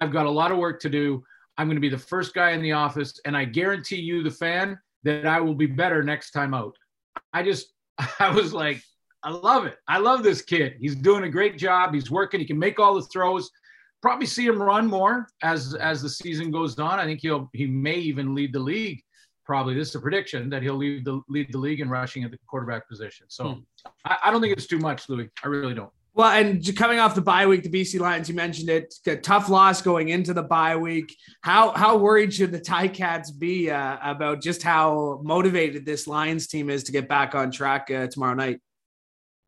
I've 0.01 0.13
got 0.13 0.27
a 0.27 0.31
lot 0.31 0.53
of 0.53 0.59
work 0.59 0.81
to 0.81 0.89
do. 0.89 1.23
I'm 1.59 1.67
going 1.67 1.77
to 1.77 1.81
be 1.81 1.89
the 1.89 1.99
first 1.99 2.35
guy 2.35 2.53
in 2.53 2.63
the 2.63 2.73
office, 2.73 3.21
and 3.27 3.37
I 3.37 3.45
guarantee 3.45 4.01
you, 4.01 4.23
the 4.23 4.31
fan, 4.31 4.79
that 5.03 5.27
I 5.27 5.41
will 5.41 5.55
be 5.55 5.67
better 5.67 6.03
next 6.03 6.31
time 6.31 6.55
out. 6.55 6.75
I 7.33 7.43
just 7.43 7.73
I 8.19 8.31
was 8.31 8.55
like, 8.55 8.83
I 9.23 9.31
love 9.31 9.67
it. 9.67 9.77
I 9.87 9.99
love 9.99 10.23
this 10.23 10.43
kid. 10.43 10.77
He's 10.81 10.97
doing 10.97 11.25
a 11.25 11.29
great 11.29 11.59
job. 11.59 11.95
He's 11.95 12.11
working. 12.11 12.41
He 12.41 12.47
can 12.47 12.59
make 12.59 12.81
all 12.81 12.95
the 12.95 13.03
throws. 13.03 13.51
Probably 14.01 14.27
see 14.27 14.47
him 14.47 14.61
run 14.61 14.87
more 14.87 15.29
as 15.43 15.75
as 15.75 16.03
the 16.03 16.09
season 16.09 16.51
goes 16.51 16.79
on. 16.79 16.99
I 16.99 17.05
think 17.05 17.21
he'll 17.21 17.51
he 17.53 17.67
may 17.67 17.97
even 17.97 18.35
lead 18.35 18.53
the 18.53 18.59
league. 18.59 19.03
Probably 19.45 19.75
this 19.75 19.89
is 19.89 19.95
a 19.97 20.01
prediction 20.01 20.49
that 20.51 20.63
he'll 20.63 20.77
lead 20.77 21.05
the 21.05 21.21
lead 21.29 21.53
the 21.53 21.59
league 21.59 21.81
in 21.81 21.89
rushing 21.89 22.25
at 22.25 22.31
the 22.31 22.39
quarterback 22.47 22.89
position. 22.89 23.27
So 23.29 23.55
hmm. 23.55 23.61
I, 24.05 24.19
I 24.25 24.31
don't 24.31 24.41
think 24.41 24.57
it's 24.57 24.67
too 24.67 24.79
much, 24.79 25.09
Louis. 25.09 25.29
I 25.45 25.49
really 25.49 25.75
don't. 25.75 25.91
Well, 26.15 26.31
and 26.31 26.77
coming 26.77 26.99
off 26.99 27.15
the 27.15 27.23
bye 27.23 27.47
week, 27.47 27.63
the 27.63 27.71
BC 27.71 27.99
Lions, 27.99 28.29
you 28.29 28.35
mentioned 28.35 28.69
it, 28.69 28.95
a 29.07 29.17
tough 29.17 29.49
loss 29.49 29.81
going 29.81 30.11
into 30.11 30.35
the 30.35 30.43
bye 30.43 30.77
week. 30.77 31.17
How 31.41 31.73
how 31.73 31.97
worried 31.97 32.35
should 32.35 32.53
the 32.53 32.61
Ticats 32.61 33.37
be 33.37 33.71
uh, 33.71 33.97
about 34.03 34.43
just 34.43 34.63
how 34.63 35.21
motivated 35.25 35.87
this 35.87 36.07
Lions 36.07 36.47
team 36.49 36.69
is 36.69 36.85
to 36.85 36.93
get 36.93 37.09
back 37.09 37.35
on 37.35 37.51
track 37.51 37.91
uh, 37.91 38.09
tomorrow 38.09 38.35
night? 38.35 38.61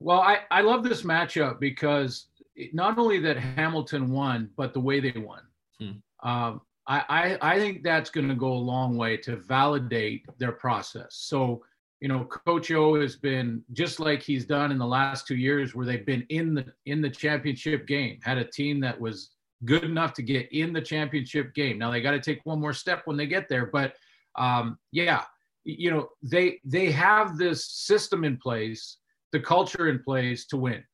Well, 0.00 0.20
I, 0.20 0.40
I 0.50 0.62
love 0.62 0.84
this 0.84 1.02
matchup 1.02 1.60
because 1.60 2.28
not 2.72 2.98
only 2.98 3.18
that 3.20 3.36
Hamilton 3.36 4.10
won, 4.10 4.50
but 4.56 4.72
the 4.72 4.80
way 4.80 5.00
they 5.00 5.18
won. 5.18 5.42
Hmm. 5.78 6.28
Um, 6.28 6.60
I, 6.86 7.04
I, 7.08 7.54
I 7.54 7.58
think 7.58 7.82
that's 7.82 8.10
going 8.10 8.28
to 8.28 8.34
go 8.34 8.52
a 8.52 8.54
long 8.54 8.96
way 8.96 9.16
to 9.18 9.36
validate 9.36 10.26
their 10.38 10.52
process. 10.52 11.16
So, 11.16 11.64
you 12.00 12.08
know, 12.08 12.24
Coach 12.24 12.70
O 12.72 13.00
has 13.00 13.16
been 13.16 13.62
just 13.72 14.00
like 14.00 14.22
he's 14.22 14.44
done 14.44 14.70
in 14.70 14.78
the 14.78 14.86
last 14.86 15.26
two 15.26 15.36
years, 15.36 15.74
where 15.74 15.86
they've 15.86 16.04
been 16.04 16.26
in 16.28 16.54
the 16.54 16.66
in 16.86 17.00
the 17.00 17.08
championship 17.08 17.86
game, 17.86 18.18
had 18.22 18.38
a 18.38 18.44
team 18.44 18.80
that 18.80 19.00
was 19.00 19.30
good 19.64 19.84
enough 19.84 20.12
to 20.14 20.22
get 20.22 20.52
in 20.52 20.72
the 20.72 20.82
championship 20.82 21.54
game. 21.54 21.78
Now 21.78 21.90
they 21.90 22.02
got 22.02 22.10
to 22.10 22.20
take 22.20 22.44
one 22.44 22.60
more 22.60 22.74
step 22.74 23.02
when 23.06 23.16
they 23.16 23.26
get 23.26 23.48
there, 23.48 23.66
but 23.66 23.94
um, 24.36 24.78
yeah, 24.92 25.22
you 25.64 25.90
know, 25.90 26.08
they 26.22 26.60
they 26.64 26.90
have 26.90 27.38
this 27.38 27.64
system 27.64 28.24
in 28.24 28.36
place 28.36 28.98
the 29.34 29.40
culture 29.40 29.88
in 29.88 29.98
place 29.98 30.46
to 30.46 30.56
win. 30.56 30.84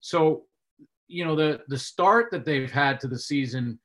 So, 0.00 0.44
you 1.06 1.24
know, 1.24 1.36
the 1.36 1.60
the 1.68 1.78
start 1.78 2.30
that 2.30 2.46
they've 2.46 2.70
had 2.70 2.98
to 3.00 3.08
the 3.08 3.18
season 3.18 3.78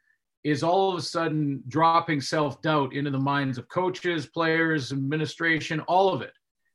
is 0.46 0.64
all 0.64 0.92
of 0.92 0.98
a 0.98 1.02
sudden 1.02 1.62
dropping 1.68 2.22
self-doubt 2.22 2.94
into 2.94 3.12
the 3.12 3.20
minds 3.20 3.58
of 3.58 3.68
coaches, 3.68 4.28
players, 4.28 4.92
administration, 4.94 5.82
all 5.82 6.14
of 6.14 6.22
it. 6.22 6.32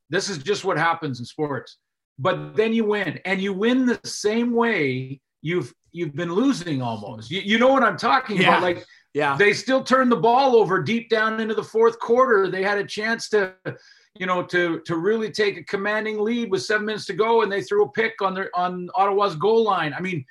This 0.09 0.29
is 0.29 0.37
just 0.37 0.65
what 0.65 0.77
happens 0.77 1.19
in 1.19 1.25
sports. 1.25 1.77
But 2.19 2.55
then 2.55 2.73
you 2.73 2.83
win 2.83 3.19
and 3.25 3.41
you 3.41 3.53
win 3.53 3.87
the 3.87 3.99
same 4.03 4.53
way 4.53 5.19
you've 5.41 5.73
you've 5.91 6.15
been 6.15 6.33
losing 6.33 6.81
almost. 6.81 7.31
You, 7.31 7.41
you 7.41 7.57
know 7.57 7.69
what 7.69 7.81
I'm 7.81 7.97
talking 7.97 8.37
yeah. 8.37 8.49
about 8.49 8.61
like 8.61 8.85
yeah. 9.13 9.35
They 9.37 9.53
still 9.53 9.83
turned 9.83 10.11
the 10.11 10.17
ball 10.17 10.55
over 10.55 10.83
deep 10.83 11.09
down 11.09 11.39
into 11.39 11.55
the 11.55 11.63
fourth 11.63 11.99
quarter. 11.99 12.49
They 12.49 12.63
had 12.63 12.77
a 12.77 12.85
chance 12.85 13.27
to 13.29 13.55
you 14.15 14.25
know, 14.25 14.43
to 14.43 14.81
to 14.81 14.97
really 14.97 15.31
take 15.31 15.57
a 15.57 15.63
commanding 15.63 16.19
lead 16.19 16.51
with 16.51 16.63
seven 16.63 16.85
minutes 16.85 17.05
to 17.05 17.13
go, 17.13 17.41
and 17.41 17.51
they 17.51 17.61
threw 17.61 17.85
a 17.85 17.91
pick 17.91 18.21
on 18.21 18.33
their 18.33 18.49
on 18.53 18.89
Ottawa's 18.95 19.35
goal 19.35 19.63
line. 19.63 19.93
I 19.93 20.01
mean, 20.01 20.25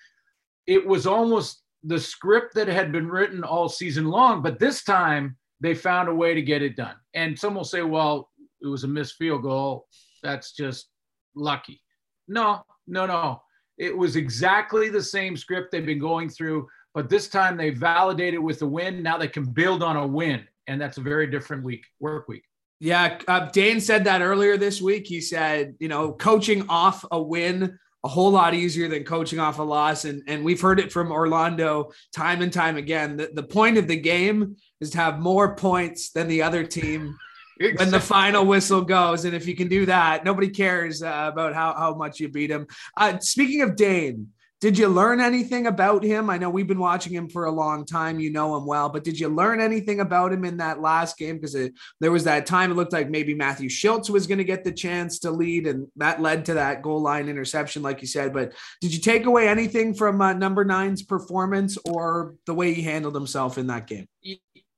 it 0.66 0.87
was 0.87 1.06
almost 1.06 1.62
the 1.84 1.99
script 1.99 2.54
that 2.54 2.68
had 2.68 2.92
been 2.92 3.08
written 3.08 3.42
all 3.42 3.68
season 3.68 4.06
long, 4.06 4.42
but 4.42 4.58
this 4.58 4.82
time 4.84 5.37
they 5.60 5.75
found 5.75 6.08
a 6.08 6.14
way 6.14 6.34
to 6.34 6.42
get 6.42 6.62
it 6.62 6.76
done. 6.76 6.96
And 7.14 7.38
some 7.38 7.54
will 7.54 7.64
say, 7.64 7.82
well, 7.82 8.30
it 8.62 8.66
was 8.66 8.84
a 8.84 8.88
missed 8.88 9.16
field 9.16 9.42
goal. 9.42 9.87
That's 10.22 10.52
just 10.52 10.88
lucky. 11.34 11.80
No, 12.28 12.62
no, 12.87 13.06
no. 13.06 13.42
It 13.78 13.96
was 13.96 14.16
exactly 14.16 14.90
the 14.90 15.02
same 15.02 15.37
script 15.37 15.72
they've 15.72 15.87
been 15.87 15.99
going 15.99 16.28
through, 16.28 16.68
but 16.92 17.08
this 17.08 17.28
time 17.28 17.56
they 17.56 17.70
validated 17.70 18.40
with 18.40 18.60
a 18.62 18.66
win. 18.66 19.02
Now 19.02 19.16
they 19.16 19.28
can 19.28 19.44
build 19.44 19.82
on 19.82 19.96
a 19.96 20.06
win, 20.06 20.46
and 20.66 20.80
that's 20.80 20.99
a 20.99 21.02
very 21.02 21.26
different 21.26 21.64
week, 21.64 21.84
work 21.99 22.28
week. 22.28 22.44
Yeah, 22.78 23.18
uh, 23.28 23.50
Dane 23.50 23.80
said 23.80 24.04
that 24.04 24.22
earlier 24.22 24.56
this 24.56 24.80
week. 24.80 25.06
He 25.06 25.20
said, 25.20 25.75
you 25.80 25.88
know, 25.88 26.12
coaching 26.12 26.66
off 26.68 27.04
a 27.10 27.20
win 27.20 27.78
a 28.02 28.09
whole 28.09 28.30
lot 28.30 28.54
easier 28.54 28.88
than 28.88 29.04
coaching 29.04 29.38
off 29.38 29.59
a 29.59 29.62
loss, 29.62 30.04
and 30.04 30.23
and 30.26 30.45
we've 30.45 30.61
heard 30.61 30.80
it 30.80 30.92
from 30.92 31.12
Orlando 31.12 31.92
time 32.14 32.42
and 32.42 32.52
time 32.52 32.76
again. 32.76 33.16
The, 33.16 33.30
the 33.33 33.42
point 33.42 33.78
of 33.78 33.87
the 33.87 33.97
game 33.97 34.57
is 34.80 34.90
to 34.90 34.99
have 34.99 35.21
more 35.21 35.54
points 35.54 36.11
than 36.11 36.28
the 36.28 36.42
other 36.42 36.64
team. 36.64 37.16
Exactly. 37.59 37.76
when 37.85 37.90
the 37.90 38.00
final 38.00 38.47
whistle 38.47 38.80
goes. 38.80 39.26
And 39.26 39.35
if 39.35 39.47
you 39.47 39.54
can 39.54 39.69
do 39.69 39.85
that, 39.85 40.25
nobody 40.25 40.49
cares 40.49 41.02
uh, 41.02 41.28
about 41.30 41.54
how, 41.54 41.75
how 41.75 41.95
much 41.95 42.19
you 42.19 42.30
beat 42.30 42.50
him. 42.50 42.66
Uh, 42.97 43.19
speaking 43.19 43.61
of 43.61 43.76
Dane, 43.76 44.28
did 44.60 44.76
you 44.76 44.88
learn 44.88 45.20
anything 45.20 45.66
about 45.66 46.04
him? 46.04 46.28
I 46.28 46.36
know 46.36 46.50
we've 46.50 46.66
been 46.66 46.78
watching 46.78 47.14
him 47.14 47.30
for 47.30 47.46
a 47.46 47.50
long 47.50 47.86
time. 47.86 48.20
You 48.20 48.30
know 48.30 48.56
him 48.56 48.66
well, 48.66 48.90
but 48.90 49.04
did 49.04 49.18
you 49.18 49.28
learn 49.28 49.58
anything 49.58 50.00
about 50.00 50.32
him 50.32 50.44
in 50.44 50.58
that 50.58 50.82
last 50.82 51.16
game? 51.16 51.36
Because 51.36 51.70
there 52.00 52.12
was 52.12 52.24
that 52.24 52.44
time 52.44 52.70
it 52.70 52.74
looked 52.74 52.92
like 52.92 53.08
maybe 53.08 53.32
Matthew 53.32 53.70
Shiltz 53.70 54.10
was 54.10 54.26
going 54.26 54.38
to 54.38 54.44
get 54.44 54.62
the 54.62 54.72
chance 54.72 55.18
to 55.20 55.30
lead, 55.30 55.66
and 55.66 55.86
that 55.96 56.20
led 56.20 56.44
to 56.46 56.54
that 56.54 56.82
goal 56.82 57.00
line 57.00 57.28
interception, 57.28 57.82
like 57.82 58.02
you 58.02 58.06
said. 58.06 58.34
But 58.34 58.52
did 58.82 58.92
you 58.92 59.00
take 59.00 59.24
away 59.24 59.48
anything 59.48 59.94
from 59.94 60.20
uh, 60.20 60.34
number 60.34 60.64
nine's 60.64 61.02
performance 61.02 61.78
or 61.86 62.34
the 62.44 62.54
way 62.54 62.74
he 62.74 62.82
handled 62.82 63.14
himself 63.14 63.56
in 63.56 63.68
that 63.68 63.86
game? 63.86 64.08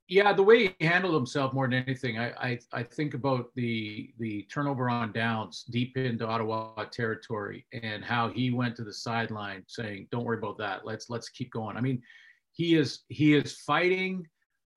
Yeah, 0.09 0.33
the 0.33 0.43
way 0.43 0.75
he 0.79 0.87
handled 0.87 1.15
himself 1.15 1.55
more 1.55 1.67
than 1.69 1.85
anything, 1.85 2.19
I, 2.19 2.33
I, 2.33 2.59
I 2.73 2.83
think 2.83 3.15
about 3.15 3.55
the 3.55 4.13
the 4.19 4.43
turnover 4.53 4.91
on 4.91 5.13
downs 5.13 5.65
deep 5.71 5.97
into 5.97 6.27
Ottawa 6.27 6.85
territory 6.91 7.67
and 7.73 8.05
how 8.05 8.29
he 8.29 8.51
went 8.51 8.77
to 8.77 8.85
the 8.85 8.93
sideline 8.93 9.63
saying, 9.69 10.09
"Don't 10.11 10.25
worry 10.25 10.39
about 10.39 10.59
that. 10.59 10.85
Let's 10.85 11.09
let's 11.09 11.29
keep 11.29 11.51
going." 11.53 11.77
I 11.77 11.81
mean, 11.81 12.03
he 12.53 12.75
is 12.75 13.05
he 13.09 13.35
is 13.35 13.57
fighting 13.61 14.27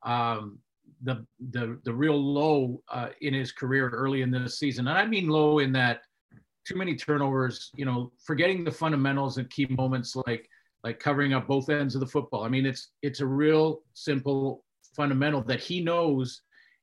um, 0.04 0.60
the 1.04 1.26
the 1.52 1.80
the 1.84 1.94
real 1.94 2.18
low 2.18 2.82
uh, 2.90 3.10
in 3.22 3.34
his 3.34 3.52
career 3.52 3.90
early 3.90 4.22
in 4.22 4.32
this 4.32 4.60
season, 4.60 4.88
and 4.88 4.98
I 4.98 5.06
mean 5.06 5.28
low 5.28 5.60
in 5.60 5.72
that 5.74 6.02
too 6.66 6.76
many 6.76 6.96
turnovers. 6.96 7.72
You 7.76 7.86
know, 7.86 8.12
forgetting 8.24 8.64
the 8.64 8.72
fundamentals 8.72 9.38
and 9.38 9.50
key 9.50 9.66
moments 9.70 10.16
like 10.28 10.48
like 10.84 11.00
covering 11.00 11.34
up 11.34 11.48
both 11.48 11.68
ends 11.70 11.96
of 11.96 12.00
the 12.00 12.08
football. 12.08 12.44
I 12.44 12.48
mean, 12.48 12.66
it's 12.66 12.92
it's 13.02 13.20
a 13.20 13.26
real 13.26 13.82
simple 13.96 14.64
fundamental 14.96 15.42
that 15.44 15.60
he 15.60 15.82
knows 15.82 16.42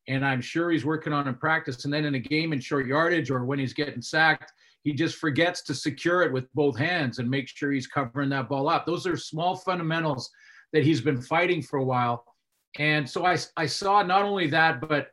and 0.09 0.25
I'm 0.25 0.41
sure 0.41 0.71
he's 0.71 0.85
working 0.85 1.13
on 1.13 1.29
in 1.29 1.35
practice. 1.35 1.85
And 1.85 1.93
then 1.93 2.05
in 2.05 2.15
a 2.15 2.21
game 2.21 2.53
in 2.53 2.61
short 2.61 2.87
yardage 2.87 3.31
or 3.31 3.45
when 3.45 3.59
he's 3.59 3.73
getting 3.73 4.03
sacked, 4.03 4.53
he 4.83 4.93
just 4.93 5.17
forgets 5.17 5.63
to 5.63 5.75
secure 5.75 6.23
it 6.23 6.33
with 6.33 6.53
both 6.55 6.77
hands 6.77 7.19
and 7.19 7.31
make 7.31 7.49
sure 7.49 7.71
he's 7.71 7.87
covering 7.87 8.29
that 8.31 8.49
ball 8.49 8.69
up. 8.69 8.85
Those 8.85 9.07
are 9.07 9.17
small 9.17 9.55
fundamentals 9.57 10.29
that 10.73 10.83
he's 10.83 11.01
been 11.01 11.23
fighting 11.23 11.63
for 11.63 11.79
a 11.79 11.85
while. 11.85 12.25
And 12.79 13.09
so 13.09 13.25
I, 13.25 13.37
I 13.57 13.67
saw 13.67 14.03
not 14.03 14.25
only 14.25 14.49
that, 14.49 14.81
but 14.81 15.09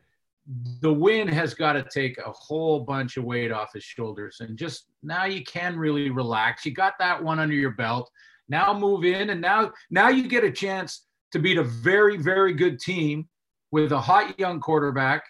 the 0.81 0.91
win 0.91 1.27
has 1.27 1.53
got 1.53 1.73
to 1.73 1.85
take 1.93 2.17
a 2.17 2.31
whole 2.31 2.79
bunch 2.79 3.17
of 3.17 3.25
weight 3.25 3.51
off 3.51 3.73
his 3.73 3.83
shoulders. 3.83 4.37
And 4.39 4.57
just 4.57 4.87
now 5.03 5.25
you 5.25 5.43
can 5.43 5.77
really 5.77 6.09
relax. 6.09 6.65
You 6.65 6.73
got 6.73 6.93
that 6.97 7.23
one 7.23 7.37
under 7.37 7.53
your 7.53 7.71
belt. 7.71 8.09
Now 8.47 8.73
move 8.73 9.05
in 9.05 9.29
and 9.29 9.39
now 9.39 9.71
now 9.91 10.09
you 10.09 10.27
get 10.27 10.43
a 10.43 10.51
chance 10.51 11.05
to 11.31 11.39
beat 11.39 11.57
a 11.57 11.63
very, 11.63 12.17
very 12.17 12.53
good 12.53 12.79
team 12.79 13.27
with 13.71 13.91
a 13.91 13.99
hot 13.99 14.39
young 14.39 14.59
quarterback. 14.59 15.23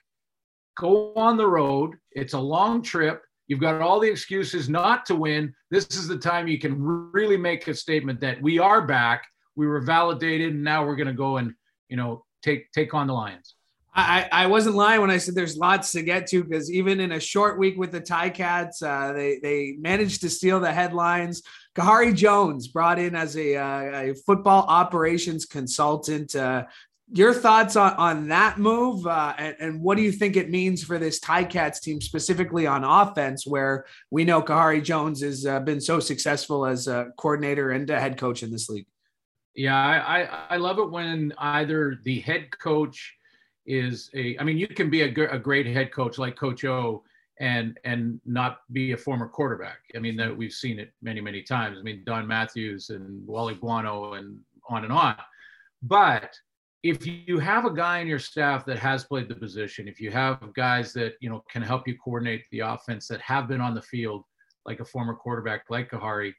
Go 0.77 1.13
on 1.15 1.37
the 1.37 1.47
road. 1.47 1.95
It's 2.11 2.33
a 2.33 2.39
long 2.39 2.81
trip. 2.81 3.21
You've 3.47 3.59
got 3.59 3.81
all 3.81 3.99
the 3.99 4.09
excuses 4.09 4.69
not 4.69 5.05
to 5.07 5.15
win. 5.15 5.53
This 5.71 5.87
is 5.97 6.07
the 6.07 6.17
time 6.17 6.47
you 6.47 6.59
can 6.59 6.79
really 6.79 7.37
make 7.37 7.67
a 7.67 7.73
statement 7.73 8.21
that 8.21 8.41
we 8.41 8.59
are 8.59 8.85
back. 8.85 9.23
We 9.55 9.67
were 9.67 9.81
validated, 9.81 10.53
and 10.53 10.63
now 10.63 10.85
we're 10.85 10.95
going 10.95 11.07
to 11.07 11.13
go 11.13 11.37
and 11.37 11.53
you 11.89 11.97
know 11.97 12.23
take 12.43 12.71
take 12.71 12.93
on 12.93 13.07
the 13.07 13.13
Lions. 13.13 13.55
I, 13.93 14.29
I 14.31 14.45
wasn't 14.45 14.75
lying 14.75 15.01
when 15.01 15.09
I 15.09 15.17
said 15.17 15.35
there's 15.35 15.57
lots 15.57 15.91
to 15.93 16.03
get 16.03 16.27
to 16.27 16.43
because 16.43 16.71
even 16.71 16.99
in 16.99 17.13
a 17.13 17.19
short 17.19 17.57
week 17.57 17.77
with 17.77 17.91
the 17.91 17.99
Ticats, 17.99 18.83
uh, 18.83 19.13
they 19.13 19.39
they 19.41 19.77
managed 19.79 20.21
to 20.21 20.29
steal 20.29 20.59
the 20.59 20.71
headlines. 20.71 21.41
Khari 21.79 22.15
Jones 22.15 22.67
brought 22.67 22.99
in 22.99 23.15
as 23.15 23.37
a, 23.37 23.55
uh, 23.55 24.01
a 24.11 24.13
football 24.25 24.65
operations 24.67 25.45
consultant. 25.45 26.35
Uh, 26.35 26.65
your 27.11 27.33
thoughts 27.33 27.75
on, 27.75 27.93
on 27.93 28.27
that 28.27 28.59
move 28.59 29.07
uh, 29.07 29.33
and, 29.37 29.55
and, 29.59 29.81
what 29.81 29.97
do 29.97 30.03
you 30.03 30.11
think 30.11 30.35
it 30.35 30.49
means 30.49 30.83
for 30.83 30.99
this 30.99 31.19
Ticats 31.19 31.81
team 31.81 32.01
specifically 32.01 32.67
on 32.67 32.83
offense 32.83 33.47
where 33.47 33.85
we 34.11 34.23
know 34.23 34.43
Khari 34.43 34.83
Jones 34.83 35.21
has 35.21 35.45
uh, 35.45 35.59
been 35.59 35.81
so 35.81 35.99
successful 35.99 36.65
as 36.67 36.87
a 36.87 37.07
coordinator 37.17 37.71
and 37.71 37.89
a 37.89 37.99
head 37.99 38.17
coach 38.17 38.43
in 38.43 38.51
this 38.51 38.69
league? 38.69 38.85
Yeah, 39.55 39.75
I, 39.75 40.21
I, 40.21 40.29
I 40.51 40.57
love 40.57 40.77
it 40.77 40.91
when 40.91 41.33
either 41.37 41.97
the 42.03 42.19
head 42.19 42.47
coach 42.59 43.15
is 43.65 44.09
a, 44.13 44.37
I 44.37 44.43
mean, 44.43 44.57
you 44.57 44.67
can 44.67 44.89
be 44.89 45.01
a, 45.01 45.31
a 45.31 45.39
great 45.39 45.65
head 45.65 45.91
coach 45.91 46.17
like 46.17 46.35
Coach 46.35 46.63
O 46.65 47.03
and 47.39 47.79
and 47.85 48.19
not 48.25 48.59
be 48.71 48.91
a 48.91 48.97
former 48.97 49.27
quarterback. 49.27 49.79
I 49.95 49.99
mean, 49.99 50.17
that 50.17 50.35
we've 50.35 50.53
seen 50.53 50.79
it 50.79 50.91
many, 51.01 51.21
many 51.21 51.41
times. 51.41 51.77
I 51.79 51.83
mean, 51.83 52.03
Don 52.05 52.27
Matthews 52.27 52.89
and 52.89 53.25
Wally 53.25 53.53
Buono 53.55 54.13
and 54.13 54.39
on 54.69 54.83
and 54.83 54.93
on. 54.93 55.15
But 55.81 56.37
if 56.83 57.05
you 57.05 57.39
have 57.39 57.65
a 57.65 57.73
guy 57.73 57.99
in 57.99 58.07
your 58.07 58.19
staff 58.19 58.65
that 58.65 58.79
has 58.79 59.03
played 59.03 59.27
the 59.27 59.35
position, 59.35 59.87
if 59.87 59.99
you 59.99 60.11
have 60.11 60.53
guys 60.53 60.93
that 60.93 61.13
you 61.21 61.29
know 61.29 61.43
can 61.49 61.61
help 61.61 61.87
you 61.87 61.97
coordinate 61.97 62.45
the 62.51 62.59
offense 62.59 63.07
that 63.07 63.21
have 63.21 63.47
been 63.47 63.61
on 63.61 63.73
the 63.73 63.81
field, 63.81 64.23
like 64.65 64.79
a 64.81 64.85
former 64.85 65.13
quarterback 65.13 65.63
like 65.69 65.91
Khari, 65.91 66.33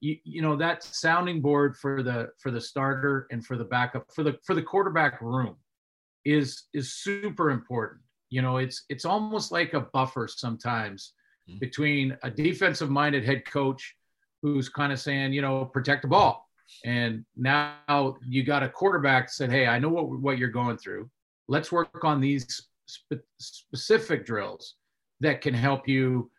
you, 0.00 0.16
you 0.24 0.42
know 0.42 0.56
that 0.56 0.82
sounding 0.82 1.40
board 1.40 1.76
for 1.76 2.02
the 2.02 2.30
for 2.38 2.50
the 2.50 2.60
starter 2.60 3.26
and 3.30 3.44
for 3.44 3.56
the 3.56 3.64
backup 3.64 4.06
for 4.14 4.22
the 4.22 4.38
for 4.44 4.54
the 4.54 4.62
quarterback 4.62 5.20
room 5.20 5.56
is 6.24 6.64
is 6.74 6.94
super 6.94 7.50
important. 7.50 8.00
You 8.30 8.42
know, 8.42 8.56
it's 8.56 8.84
it's 8.88 9.04
almost 9.04 9.52
like 9.52 9.74
a 9.74 9.80
buffer 9.80 10.28
sometimes 10.28 11.12
mm-hmm. 11.48 11.58
between 11.58 12.16
a 12.22 12.30
defensive 12.30 12.90
minded 12.90 13.24
head 13.24 13.44
coach 13.44 13.96
who's 14.42 14.68
kind 14.68 14.92
of 14.92 15.00
saying, 15.00 15.32
you 15.32 15.42
know, 15.42 15.64
protect 15.64 16.02
the 16.02 16.08
ball 16.08 16.46
and 16.84 17.24
now 17.36 18.16
you 18.26 18.44
got 18.44 18.62
a 18.62 18.68
quarterback 18.68 19.28
said, 19.30 19.50
"Hey, 19.50 19.66
I 19.66 19.78
know 19.78 19.88
what 19.88 20.20
what 20.20 20.38
you're 20.38 20.48
going 20.48 20.76
through. 20.76 21.10
Let's 21.48 21.70
work 21.70 22.04
on 22.04 22.20
these 22.20 22.68
spe- 22.86 23.24
specific 23.38 24.26
drills 24.26 24.74
that 25.20 25.40
can 25.40 25.54
help 25.54 25.88
you, 25.88 26.30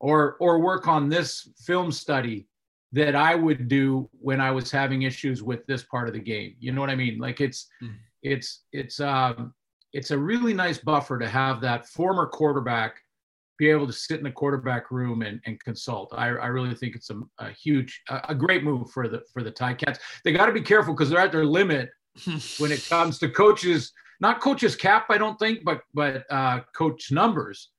or 0.00 0.36
or 0.40 0.60
work 0.60 0.88
on 0.88 1.08
this 1.08 1.48
film 1.58 1.92
study 1.92 2.48
that 2.92 3.14
I 3.14 3.34
would 3.34 3.68
do 3.68 4.08
when 4.12 4.40
I 4.40 4.50
was 4.52 4.70
having 4.70 5.02
issues 5.02 5.42
with 5.42 5.66
this 5.66 5.82
part 5.82 6.08
of 6.08 6.14
the 6.14 6.20
game. 6.20 6.54
You 6.60 6.72
know 6.72 6.80
what 6.80 6.90
I 6.90 6.96
mean? 6.96 7.18
Like 7.18 7.40
it's 7.40 7.68
mm. 7.82 7.94
it's 8.22 8.64
it's 8.72 9.00
um 9.00 9.52
it's 9.94 10.10
a 10.10 10.18
really 10.18 10.52
nice 10.52 10.76
buffer 10.78 11.18
to 11.18 11.28
have 11.28 11.60
that 11.62 11.86
former 11.86 12.26
quarterback 12.26 12.96
be 13.56 13.70
able 13.70 13.86
to 13.86 13.92
sit 13.92 14.18
in 14.18 14.24
the 14.24 14.30
quarterback 14.32 14.90
room 14.90 15.22
and, 15.22 15.40
and 15.46 15.62
consult. 15.62 16.12
I, 16.12 16.26
I 16.26 16.46
really 16.48 16.74
think 16.74 16.96
it's 16.96 17.10
a, 17.10 17.20
a 17.38 17.50
huge, 17.50 18.02
a, 18.08 18.20
a, 18.30 18.34
great 18.34 18.64
move 18.64 18.90
for 18.90 19.06
the 19.06 19.22
for 19.32 19.44
the 19.44 19.52
Ticats. 19.52 19.98
They 20.24 20.32
got 20.32 20.46
to 20.46 20.52
be 20.52 20.60
careful 20.60 20.92
because 20.92 21.08
they're 21.08 21.20
at 21.20 21.30
their 21.30 21.44
limit 21.44 21.90
when 22.58 22.72
it 22.72 22.84
comes 22.88 23.20
to 23.20 23.28
coaches, 23.28 23.92
not 24.20 24.40
coaches 24.40 24.74
cap, 24.74 25.06
I 25.08 25.18
don't 25.18 25.38
think, 25.38 25.64
but 25.64 25.82
but 25.94 26.24
uh, 26.30 26.60
coach 26.74 27.12
numbers. 27.12 27.70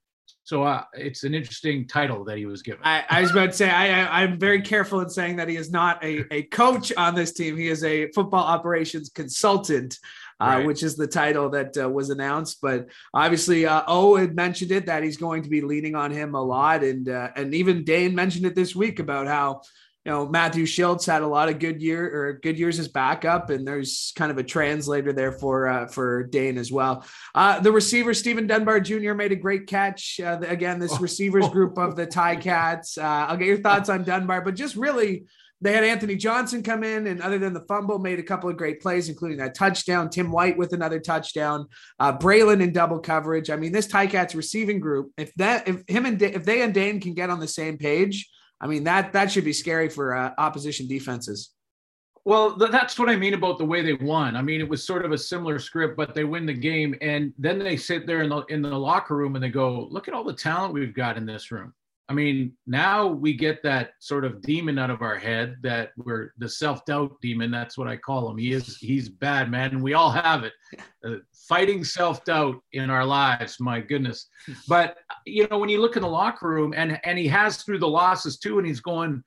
So 0.44 0.62
uh, 0.62 0.84
it's 0.94 1.24
an 1.24 1.34
interesting 1.34 1.88
title 1.88 2.24
that 2.26 2.38
he 2.38 2.46
was 2.46 2.62
given. 2.62 2.82
I, 2.84 3.04
I 3.10 3.22
was 3.22 3.32
about 3.32 3.48
to 3.48 3.54
say 3.54 3.70
I, 3.70 4.24
am 4.24 4.40
very 4.40 4.62
careful 4.62 5.02
in 5.02 5.10
saying 5.10 5.38
that 5.38 5.50
he 5.50 5.56
is 5.56 5.72
not 5.72 6.04
a, 6.04 6.24
a 6.32 6.44
coach 6.44 6.94
on 6.98 7.16
this 7.16 7.34
team. 7.34 7.58
He 7.58 7.68
is 7.68 7.84
a 7.84 8.12
football 8.12 8.44
operations 8.44 9.10
consultant 9.10 9.98
uh, 10.40 10.46
right. 10.46 10.66
which 10.66 10.84
is 10.84 10.96
the 10.96 11.08
title 11.08 11.50
that 11.50 11.78
uh, 11.78 11.90
was 11.90 12.10
announced. 12.10 12.60
But 12.62 12.88
obviously, 13.14 13.66
uh, 13.66 13.84
O 13.88 14.16
had 14.16 14.36
mentioned 14.36 14.72
it 14.72 14.88
that 14.88 15.04
he's 15.04 15.18
going 15.18 15.44
to 15.44 15.50
be 15.50 15.62
leaning 15.62 15.96
on 15.96 16.12
him 16.12 16.36
a 16.36 16.42
lot, 16.42 16.84
and 16.84 17.08
uh, 17.08 17.30
and 17.36 17.54
even 17.54 17.84
Dane 17.84 18.16
mentioned 18.16 18.46
it 18.46 18.56
this 18.56 18.76
week 18.76 19.00
about 19.00 19.28
how 19.28 19.62
you 20.04 20.12
know 20.12 20.28
Matthew 20.28 20.66
Shiltz 20.66 21.06
had 21.06 21.22
a 21.22 21.28
lot 21.28 21.50
of 21.50 21.60
good 21.60 21.82
year 21.82 22.06
or 22.06 22.34
good 22.34 22.60
years 22.60 22.80
as 22.80 22.88
backup, 22.88 23.50
and 23.50 23.66
there's 23.66 24.12
kind 24.16 24.32
of 24.32 24.38
a 24.38 24.44
translator 24.44 25.14
there 25.14 25.32
for 25.32 25.68
uh, 25.68 25.88
for 25.88 26.24
Dane 26.24 26.58
as 26.58 26.72
well. 26.72 27.06
Uh, 27.34 27.60
the 27.62 27.72
receiver 27.72 28.14
Steven 28.14 28.46
Dunbar 28.46 28.82
Jr. 28.82 29.14
made 29.14 29.32
a 29.32 29.38
great 29.38 29.68
catch. 29.68 30.20
Uh, 30.20 30.40
again, 30.46 30.80
this 30.80 31.00
receivers 31.00 31.48
group 31.50 31.78
of 31.78 31.96
the 31.96 32.08
Ticats. 32.08 32.98
Uh, 32.98 33.28
I'll 33.28 33.38
get 33.38 33.48
your 33.48 33.62
thoughts 33.62 33.90
on 33.90 34.04
Dunbar, 34.04 34.42
but 34.42 34.56
just 34.56 34.76
really 34.76 35.26
they 35.66 35.74
had 35.74 35.84
Anthony 35.84 36.16
Johnson 36.16 36.62
come 36.62 36.84
in, 36.84 37.08
and 37.08 37.22
other 37.22 37.40
than 37.40 37.54
the 37.54 37.62
fumble, 37.62 37.98
made 37.98 38.20
a 38.20 38.24
couple 38.24 38.50
of 38.50 38.58
great 38.58 38.82
plays, 38.82 39.10
including 39.10 39.38
that 39.40 39.56
touchdown. 39.56 40.10
Tim 40.10 40.32
White 40.32 40.58
with 40.58 40.74
another 40.74 41.00
touchdown. 41.00 41.68
Uh, 42.00 42.16
Braylon 42.16 42.62
in 42.62 42.72
double 42.72 43.00
coverage. 43.00 43.50
I 43.50 43.56
mean, 43.56 43.72
this 43.72 43.88
Ticats 43.88 44.36
receiving 44.36 44.80
group, 44.80 45.12
if 45.18 45.34
that, 45.36 45.68
if 45.68 45.84
him 45.88 46.06
and 46.06 46.22
if 46.22 46.46
they 46.46 46.62
and 46.62 46.74
Dane 46.74 47.02
can 47.02 47.14
get 47.14 47.30
on 47.30 47.40
the 47.40 47.48
same 47.48 47.78
page, 47.78 48.30
I 48.62 48.68
mean 48.68 48.84
that 48.84 49.14
that 49.14 49.32
should 49.32 49.46
be 49.46 49.54
scary 49.54 49.90
for 49.90 50.16
uh, 50.16 50.32
opposition 50.38 50.88
defenses. 50.88 51.52
Well, 52.26 52.58
th- 52.58 52.72
that's 52.72 52.98
what 52.98 53.10
I 53.10 53.16
mean 53.16 53.34
about 53.34 53.58
the 53.58 53.66
way 53.66 53.82
they 53.82 53.94
won. 53.94 54.36
I 54.36 54.42
mean, 54.42 54.60
it 54.60 54.68
was 54.68 54.84
sort 54.84 55.06
of 55.06 55.12
a 55.12 55.18
similar 55.18 55.60
script, 55.60 55.96
but 55.96 56.16
they 56.16 56.24
win 56.24 56.46
the 56.46 56.54
game, 56.54 56.96
and 57.02 57.34
then 57.38 57.60
they 57.60 57.78
sit 57.78 58.08
there 58.08 58.22
in 58.22 58.30
the 58.30 58.42
in 58.50 58.62
the 58.62 58.70
locker 58.70 59.16
room 59.16 59.36
and 59.36 59.44
they 59.44 59.50
go, 59.50 59.88
"Look 59.90 60.08
at 60.08 60.14
all 60.14 60.24
the 60.24 60.34
talent 60.34 60.74
we've 60.74 60.94
got 60.94 61.18
in 61.18 61.26
this 61.26 61.52
room." 61.52 61.74
I 62.08 62.14
mean, 62.14 62.54
now 62.68 63.08
we 63.08 63.34
get 63.34 63.64
that 63.64 63.94
sort 64.00 64.26
of 64.26 64.42
demon 64.44 64.78
out 64.78 64.92
of 64.92 65.02
our 65.02 65.18
head 65.18 65.56
that 65.64 65.92
we're 65.98 66.34
the 66.38 66.48
self-doubt 66.48 67.20
demon. 67.20 67.50
That's 67.50 67.80
what 67.80 67.88
I 67.88 67.98
call 67.98 68.30
him. 68.30 68.38
He 68.38 68.52
is 68.52 68.78
he's 68.78 69.10
bad, 69.10 69.50
man, 69.50 69.72
and 69.72 69.82
we 69.82 69.96
all 69.96 70.12
have 70.12 70.44
it. 70.44 70.54
Uh, 71.04 71.16
fighting 71.34 71.84
self-doubt 71.84 72.62
in 72.74 72.92
our 72.92 73.06
lives, 73.06 73.60
my 73.60 73.80
goodness. 73.80 74.28
But 74.68 74.98
you 75.26 75.48
know, 75.50 75.58
when 75.58 75.70
you 75.70 75.82
look 75.82 75.96
in 75.96 76.04
the 76.04 76.08
locker 76.08 76.48
room, 76.48 76.74
and 76.78 77.00
and 77.04 77.18
he 77.18 77.28
has 77.28 77.58
through 77.58 77.80
the 77.80 77.88
losses 77.88 78.38
too, 78.38 78.60
and 78.60 78.68
he's 78.68 78.82
going. 78.82 79.24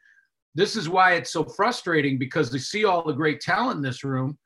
This 0.55 0.75
is 0.75 0.89
why 0.89 1.13
it's 1.13 1.31
so 1.31 1.45
frustrating 1.45 2.19
because 2.19 2.51
they 2.51 2.59
see 2.59 2.85
all 2.85 3.05
the 3.05 3.13
great 3.13 3.41
talent 3.41 3.77
in 3.77 3.83
this 3.83 4.03
room, 4.03 4.37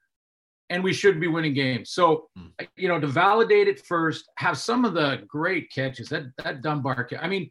and 0.69 0.83
we 0.83 0.93
should 0.93 1.19
be 1.21 1.27
winning 1.27 1.55
games. 1.55 1.91
So, 1.93 2.29
hmm. 2.37 2.49
you 2.77 2.89
know, 2.89 3.01
to 3.01 3.07
validate 3.07 3.69
it 3.69 3.87
first, 3.87 4.25
have 4.37 4.59
some 4.59 4.85
of 4.85 4.93
the 4.95 5.23
great 5.27 5.71
catches. 5.71 6.09
That 6.09 6.25
that 6.43 6.61
Dunbar, 6.63 7.09
I 7.21 7.29
mean 7.29 7.49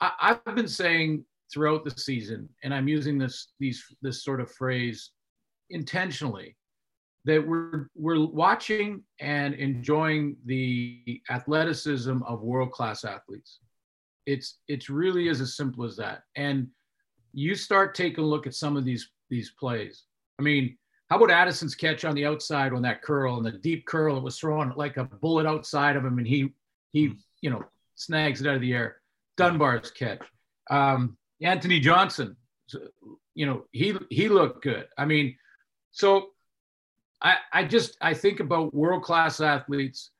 I, 0.00 0.38
have 0.46 0.54
been 0.54 0.68
saying 0.68 1.24
throughout 1.52 1.84
the 1.84 1.90
season, 1.90 2.48
and 2.62 2.74
I'm 2.74 2.88
using 2.88 3.18
this 3.18 3.52
these 3.58 3.84
this 4.02 4.22
sort 4.22 4.40
of 4.40 4.50
phrase 4.50 5.10
intentionally, 5.70 6.56
that 7.24 7.46
we're 7.46 7.88
we're 7.94 8.26
watching 8.26 9.02
and 9.20 9.54
enjoying 9.54 10.36
the 10.44 11.22
athleticism 11.30 12.22
of 12.26 12.42
world 12.42 12.72
class 12.72 13.04
athletes. 13.04 13.60
It's 14.26 14.58
it's 14.68 14.90
really 14.90 15.28
is 15.28 15.40
as 15.40 15.56
simple 15.56 15.84
as 15.84 15.96
that. 15.96 16.22
And 16.36 16.68
you 17.32 17.54
start 17.54 17.94
taking 17.94 18.24
a 18.24 18.26
look 18.26 18.46
at 18.46 18.54
some 18.54 18.76
of 18.76 18.84
these 18.84 19.10
these 19.30 19.52
plays. 19.58 20.04
I 20.38 20.42
mean, 20.42 20.76
how 21.10 21.16
about 21.16 21.30
Addison's 21.30 21.74
catch 21.74 22.04
on 22.04 22.14
the 22.14 22.26
outside 22.26 22.72
on 22.72 22.82
that 22.82 23.02
curl 23.02 23.36
and 23.36 23.46
the 23.46 23.52
deep 23.52 23.86
curl 23.86 24.16
it 24.16 24.22
was 24.22 24.38
thrown 24.38 24.72
like 24.76 24.96
a 24.96 25.04
bullet 25.04 25.46
outside 25.46 25.96
of 25.96 26.04
him, 26.04 26.18
and 26.18 26.26
he 26.26 26.50
he 26.92 27.06
hmm. 27.06 27.12
you 27.40 27.50
know 27.50 27.64
snags 27.94 28.40
it 28.40 28.46
out 28.46 28.56
of 28.56 28.60
the 28.60 28.72
air. 28.72 28.96
Dunbar's 29.36 29.90
catch. 29.90 30.22
Um, 30.70 31.16
Anthony 31.42 31.80
Johnson, 31.80 32.36
you 33.34 33.46
know, 33.46 33.64
he 33.72 33.96
he 34.10 34.28
looked 34.28 34.62
good. 34.62 34.86
I 34.96 35.04
mean, 35.04 35.36
so 35.92 36.28
I 37.22 37.36
I 37.52 37.64
just 37.64 37.96
I 38.00 38.14
think 38.14 38.40
about 38.40 38.74
world 38.74 39.02
class 39.02 39.40
athletes. 39.40 40.10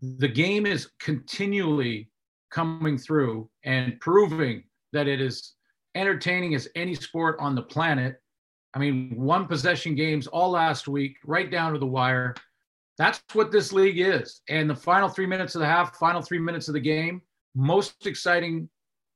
The 0.00 0.28
game 0.28 0.66
is 0.66 0.90
continually 0.98 2.10
coming 2.50 2.98
through 2.98 3.48
and 3.64 4.00
proving 4.00 4.64
that 4.92 5.06
it 5.06 5.20
is 5.20 5.54
entertaining 5.94 6.54
as 6.54 6.68
any 6.74 6.94
sport 6.94 7.36
on 7.40 7.54
the 7.54 7.62
planet. 7.62 8.20
I 8.74 8.78
mean, 8.78 9.12
one 9.16 9.46
possession 9.46 9.94
games 9.94 10.26
all 10.26 10.50
last 10.50 10.88
week, 10.88 11.16
right 11.24 11.50
down 11.50 11.72
to 11.72 11.78
the 11.78 11.86
wire. 11.86 12.34
That's 12.98 13.20
what 13.32 13.50
this 13.50 13.72
league 13.72 13.98
is. 13.98 14.42
And 14.48 14.68
the 14.70 14.76
final 14.76 15.08
three 15.08 15.26
minutes 15.26 15.54
of 15.54 15.60
the 15.60 15.66
half, 15.66 15.96
final 15.96 16.22
three 16.22 16.38
minutes 16.38 16.68
of 16.68 16.74
the 16.74 16.80
game, 16.80 17.22
most 17.54 18.06
exciting. 18.06 18.68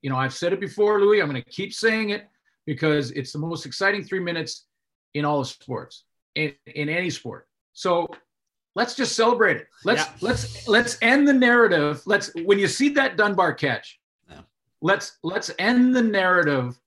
You 0.03 0.11
know, 0.11 0.17
I've 0.17 0.35
said 0.35 0.53
it 0.53 0.61
before, 0.61 1.01
Louis. 1.01 1.21
I'm 1.21 1.31
going 1.31 1.43
to 1.43 1.51
keep 1.51 1.73
saying 1.73 2.11
it 2.11 2.29
because 2.67 3.11
it's 3.13 3.33
the 3.33 3.39
most 3.39 3.67
exciting 3.67 4.05
three 4.05 4.21
minutes 4.21 4.67
in 5.15 5.25
all 5.25 5.39
the 5.39 5.45
sports, 5.45 6.05
in, 6.35 6.53
in 6.67 6.89
any 6.89 7.11
sport. 7.11 7.49
So 7.73 8.09
let's 8.75 8.95
just 8.95 9.17
celebrate 9.17 9.57
it. 9.57 9.69
Let's 9.85 10.05
yeah. 10.05 10.13
let's 10.21 10.69
let's 10.69 10.99
end 11.03 11.27
the 11.27 11.33
narrative. 11.33 12.03
Let's 12.07 12.33
when 12.45 12.59
you 12.59 12.69
see 12.69 12.91
that 12.91 13.17
Dunbar 13.17 13.55
catch, 13.55 13.99
yeah. 14.29 14.41
let's 14.81 15.19
let's 15.23 15.51
end 15.59 15.95
the 15.95 16.03
narrative 16.03 16.79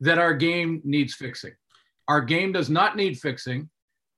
that 0.00 0.18
our 0.18 0.34
game 0.34 0.80
needs 0.84 1.14
fixing. 1.14 1.52
Our 2.08 2.20
game 2.20 2.52
does 2.52 2.70
not 2.70 2.96
need 2.96 3.18
fixing. 3.18 3.68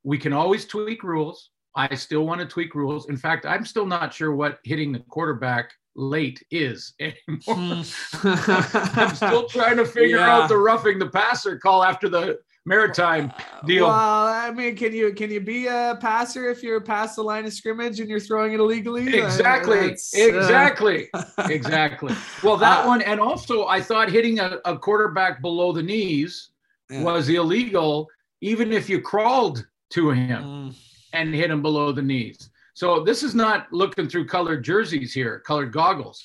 We 0.04 0.18
can 0.18 0.32
always 0.32 0.64
tweak 0.64 1.02
rules. 1.02 1.50
I 1.74 1.94
still 1.94 2.26
want 2.26 2.40
to 2.40 2.46
tweak 2.46 2.74
rules. 2.74 3.08
In 3.08 3.16
fact, 3.16 3.46
I'm 3.46 3.64
still 3.64 3.86
not 3.86 4.12
sure 4.12 4.34
what 4.34 4.58
hitting 4.64 4.92
the 4.92 4.98
quarterback 5.00 5.72
late 5.94 6.42
is 6.50 6.94
anymore. 7.00 7.14
Hmm. 7.46 7.82
I'm 8.24 9.14
still 9.14 9.46
trying 9.48 9.76
to 9.76 9.84
figure 9.84 10.18
yeah. 10.18 10.36
out 10.36 10.48
the 10.48 10.58
roughing 10.58 10.98
the 10.98 11.08
passer 11.08 11.58
call 11.58 11.82
after 11.82 12.08
the 12.08 12.38
maritime 12.64 13.32
deal. 13.66 13.86
Well, 13.86 14.26
I 14.26 14.50
mean, 14.50 14.76
can 14.76 14.92
you 14.92 15.12
can 15.12 15.30
you 15.30 15.40
be 15.40 15.66
a 15.66 15.98
passer 16.00 16.50
if 16.50 16.62
you're 16.62 16.80
past 16.80 17.16
the 17.16 17.22
line 17.22 17.44
of 17.44 17.52
scrimmage 17.52 18.00
and 18.00 18.08
you're 18.08 18.20
throwing 18.20 18.52
it 18.52 18.60
illegally? 18.60 19.18
Exactly, 19.18 19.78
uh, 19.78 19.92
exactly, 20.14 21.08
exactly. 21.38 22.14
Well, 22.42 22.56
that 22.58 22.84
uh, 22.84 22.88
one, 22.88 23.02
and 23.02 23.20
also 23.20 23.66
I 23.66 23.80
thought 23.80 24.10
hitting 24.10 24.38
a, 24.38 24.58
a 24.64 24.78
quarterback 24.78 25.42
below 25.42 25.72
the 25.72 25.82
knees 25.82 26.50
yeah. 26.90 27.02
was 27.02 27.28
illegal, 27.28 28.08
even 28.40 28.72
if 28.72 28.88
you 28.88 29.00
crawled 29.00 29.66
to 29.90 30.10
him 30.10 30.42
mm. 30.42 30.76
and 31.12 31.34
hit 31.34 31.50
him 31.50 31.62
below 31.62 31.92
the 31.92 32.02
knees. 32.02 32.50
So 32.74 33.04
this 33.04 33.22
is 33.22 33.34
not 33.34 33.70
looking 33.72 34.08
through 34.08 34.26
colored 34.26 34.64
jerseys 34.64 35.12
here, 35.12 35.40
colored 35.40 35.72
goggles. 35.72 36.24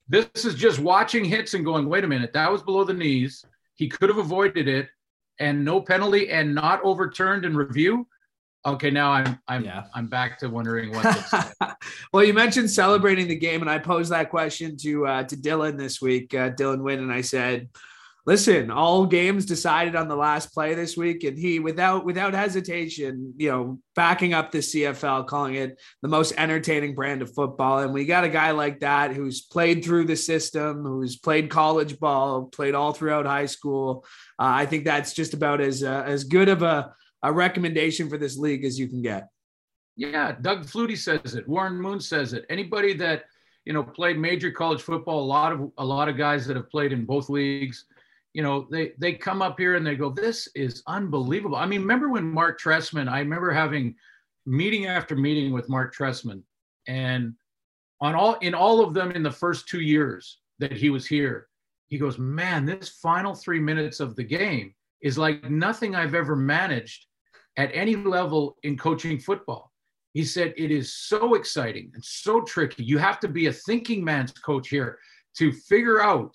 this 0.08 0.44
is 0.44 0.54
just 0.54 0.78
watching 0.78 1.24
hits 1.24 1.54
and 1.54 1.64
going, 1.64 1.88
wait 1.88 2.04
a 2.04 2.08
minute, 2.08 2.32
that 2.34 2.52
was 2.52 2.62
below 2.62 2.84
the 2.84 2.94
knees. 2.94 3.44
He 3.74 3.88
could 3.88 4.08
have 4.08 4.18
avoided 4.18 4.68
it 4.68 4.88
and 5.38 5.64
no 5.64 5.80
penalty 5.80 6.30
and 6.30 6.54
not 6.54 6.82
overturned 6.82 7.44
in 7.44 7.56
review. 7.56 8.06
Okay, 8.64 8.90
now 8.90 9.12
I'm 9.12 9.38
I'm 9.46 9.64
yeah. 9.64 9.84
I'm 9.94 10.08
back 10.08 10.38
to 10.40 10.48
wondering 10.48 10.90
what. 10.92 11.76
well, 12.12 12.24
you 12.24 12.34
mentioned 12.34 12.68
celebrating 12.68 13.28
the 13.28 13.36
game, 13.36 13.60
and 13.60 13.70
I 13.70 13.78
posed 13.78 14.10
that 14.10 14.28
question 14.28 14.76
to 14.78 15.06
uh, 15.06 15.22
to 15.22 15.36
Dylan 15.36 15.78
this 15.78 16.02
week, 16.02 16.34
uh, 16.34 16.50
Dylan 16.50 16.82
Wynn, 16.82 16.98
and 16.98 17.12
I 17.12 17.20
said, 17.20 17.68
listen, 18.26 18.72
all 18.72 19.06
games 19.06 19.46
decided 19.46 19.94
on 19.94 20.08
the 20.08 20.16
last 20.16 20.52
play 20.52 20.74
this 20.74 20.96
week, 20.96 21.22
and 21.22 21.38
he, 21.38 21.60
without 21.60 22.04
without 22.04 22.34
hesitation, 22.34 23.32
you 23.36 23.50
know, 23.50 23.78
backing 23.94 24.34
up 24.34 24.50
the 24.50 24.58
CFL, 24.58 25.26
calling 25.26 25.54
it 25.54 25.80
the 26.02 26.08
most 26.08 26.34
entertaining 26.36 26.94
brand 26.94 27.22
of 27.22 27.32
football. 27.32 27.78
And 27.78 27.94
we 27.94 28.04
got 28.04 28.24
a 28.24 28.28
guy 28.28 28.50
like 28.50 28.80
that 28.80 29.14
who's 29.14 29.40
played 29.40 29.84
through 29.84 30.04
the 30.04 30.16
system, 30.16 30.84
who's 30.84 31.16
played 31.16 31.48
college 31.48 31.98
ball, 31.98 32.46
played 32.46 32.74
all 32.74 32.92
throughout 32.92 33.26
high 33.26 33.46
school. 33.46 34.04
Uh, 34.38 34.50
I 34.52 34.66
think 34.66 34.84
that's 34.84 35.14
just 35.14 35.32
about 35.32 35.60
as 35.60 35.82
uh, 35.82 36.02
as 36.04 36.24
good 36.24 36.48
of 36.48 36.62
a, 36.62 36.92
a 37.22 37.32
recommendation 37.32 38.10
for 38.10 38.18
this 38.18 38.36
league 38.36 38.64
as 38.64 38.78
you 38.78 38.88
can 38.88 39.02
get. 39.02 39.28
Yeah, 39.98 40.36
Doug 40.42 40.66
Flutie 40.66 40.98
says 40.98 41.36
it. 41.36 41.48
Warren 41.48 41.80
Moon 41.80 42.00
says 42.00 42.34
it. 42.34 42.44
Anybody 42.50 42.92
that 42.94 43.24
you 43.64 43.72
know 43.72 43.84
played 43.84 44.18
major 44.18 44.50
college 44.50 44.82
football, 44.82 45.22
a 45.22 45.24
lot 45.24 45.52
of 45.52 45.70
a 45.78 45.84
lot 45.84 46.08
of 46.08 46.18
guys 46.18 46.44
that 46.48 46.56
have 46.56 46.68
played 46.68 46.92
in 46.92 47.06
both 47.06 47.28
leagues 47.28 47.86
you 48.36 48.42
know, 48.42 48.68
they 48.70 48.92
they 48.98 49.14
come 49.14 49.40
up 49.40 49.58
here 49.58 49.76
and 49.76 49.86
they 49.86 49.96
go, 49.96 50.10
"This 50.10 50.46
is 50.54 50.82
unbelievable." 50.86 51.56
I 51.56 51.64
mean, 51.64 51.80
remember 51.80 52.10
when 52.10 52.30
Marc 52.30 52.60
Trestman? 52.60 53.08
I 53.08 53.20
remember 53.20 53.50
having 53.50 53.94
meeting 54.44 54.84
after 54.84 55.16
meeting 55.16 55.54
with 55.54 55.70
Marc 55.70 55.96
Trestman, 55.96 56.42
and 56.86 57.32
on 58.02 58.14
all 58.14 58.34
in 58.42 58.52
all 58.52 58.84
of 58.84 58.92
them 58.92 59.10
in 59.12 59.22
the 59.22 59.30
first 59.30 59.68
two 59.68 59.80
years 59.80 60.40
that 60.58 60.72
he 60.72 60.90
was 60.90 61.06
here, 61.06 61.48
he 61.86 61.96
goes, 61.96 62.18
"Man, 62.18 62.66
this 62.66 62.90
final 63.00 63.34
three 63.34 63.58
minutes 63.58 64.00
of 64.00 64.16
the 64.16 64.24
game 64.24 64.74
is 65.00 65.16
like 65.16 65.50
nothing 65.50 65.94
I've 65.94 66.14
ever 66.14 66.36
managed 66.36 67.06
at 67.56 67.70
any 67.72 67.96
level 67.96 68.58
in 68.64 68.76
coaching 68.76 69.18
football." 69.18 69.72
He 70.12 70.24
said, 70.24 70.52
"It 70.58 70.70
is 70.70 70.92
so 70.92 71.36
exciting 71.36 71.90
and 71.94 72.04
so 72.04 72.42
tricky. 72.42 72.84
You 72.84 72.98
have 72.98 73.18
to 73.20 73.28
be 73.28 73.46
a 73.46 73.52
thinking 73.54 74.04
man's 74.04 74.32
coach 74.32 74.68
here 74.68 74.98
to 75.38 75.52
figure 75.52 76.02
out." 76.02 76.34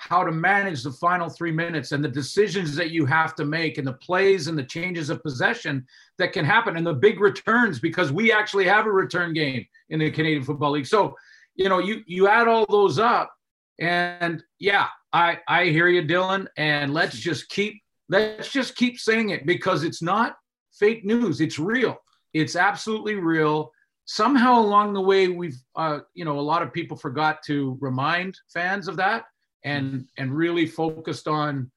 How 0.00 0.24
to 0.24 0.32
manage 0.32 0.82
the 0.82 0.90
final 0.90 1.28
three 1.28 1.52
minutes 1.52 1.92
and 1.92 2.02
the 2.02 2.08
decisions 2.08 2.74
that 2.74 2.90
you 2.90 3.04
have 3.04 3.34
to 3.34 3.44
make 3.44 3.76
and 3.76 3.86
the 3.86 3.92
plays 3.92 4.46
and 4.46 4.56
the 4.56 4.64
changes 4.64 5.10
of 5.10 5.22
possession 5.22 5.86
that 6.16 6.32
can 6.32 6.42
happen 6.42 6.78
and 6.78 6.86
the 6.86 6.94
big 6.94 7.20
returns 7.20 7.78
because 7.78 8.10
we 8.10 8.32
actually 8.32 8.64
have 8.64 8.86
a 8.86 8.90
return 8.90 9.34
game 9.34 9.66
in 9.90 9.98
the 9.98 10.10
Canadian 10.10 10.42
Football 10.42 10.70
League. 10.70 10.86
So, 10.86 11.14
you 11.54 11.68
know, 11.68 11.80
you 11.80 12.02
you 12.06 12.28
add 12.28 12.48
all 12.48 12.64
those 12.64 12.98
up 12.98 13.30
and 13.78 14.42
yeah, 14.58 14.86
I 15.12 15.38
I 15.46 15.66
hear 15.66 15.88
you 15.88 16.02
Dylan 16.02 16.46
and 16.56 16.94
let's 16.94 17.18
just 17.18 17.50
keep 17.50 17.82
let's 18.08 18.50
just 18.50 18.76
keep 18.76 18.98
saying 18.98 19.30
it 19.30 19.44
because 19.44 19.84
it's 19.84 20.00
not 20.00 20.34
fake 20.72 21.04
news, 21.04 21.42
it's 21.42 21.58
real. 21.58 21.98
It's 22.32 22.56
absolutely 22.56 23.16
real. 23.16 23.70
Somehow 24.06 24.60
along 24.60 24.94
the 24.94 25.02
way 25.02 25.28
we've 25.28 25.60
uh, 25.76 25.98
you 26.14 26.24
know, 26.24 26.38
a 26.38 26.40
lot 26.40 26.62
of 26.62 26.72
people 26.72 26.96
forgot 26.96 27.42
to 27.48 27.76
remind 27.82 28.38
fans 28.48 28.88
of 28.88 28.96
that 28.96 29.24
and 29.64 30.06
and 30.16 30.34
really 30.34 30.66
focused 30.66 31.28
on 31.28 31.70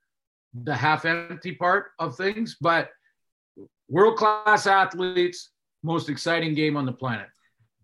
the 0.63 0.75
half 0.75 1.05
empty 1.05 1.53
part 1.53 1.87
of 1.99 2.15
things 2.15 2.57
but 2.61 2.89
world 3.89 4.17
class 4.17 4.67
athletes 4.67 5.49
most 5.83 6.09
exciting 6.09 6.53
game 6.53 6.77
on 6.77 6.85
the 6.85 6.93
planet. 6.93 7.27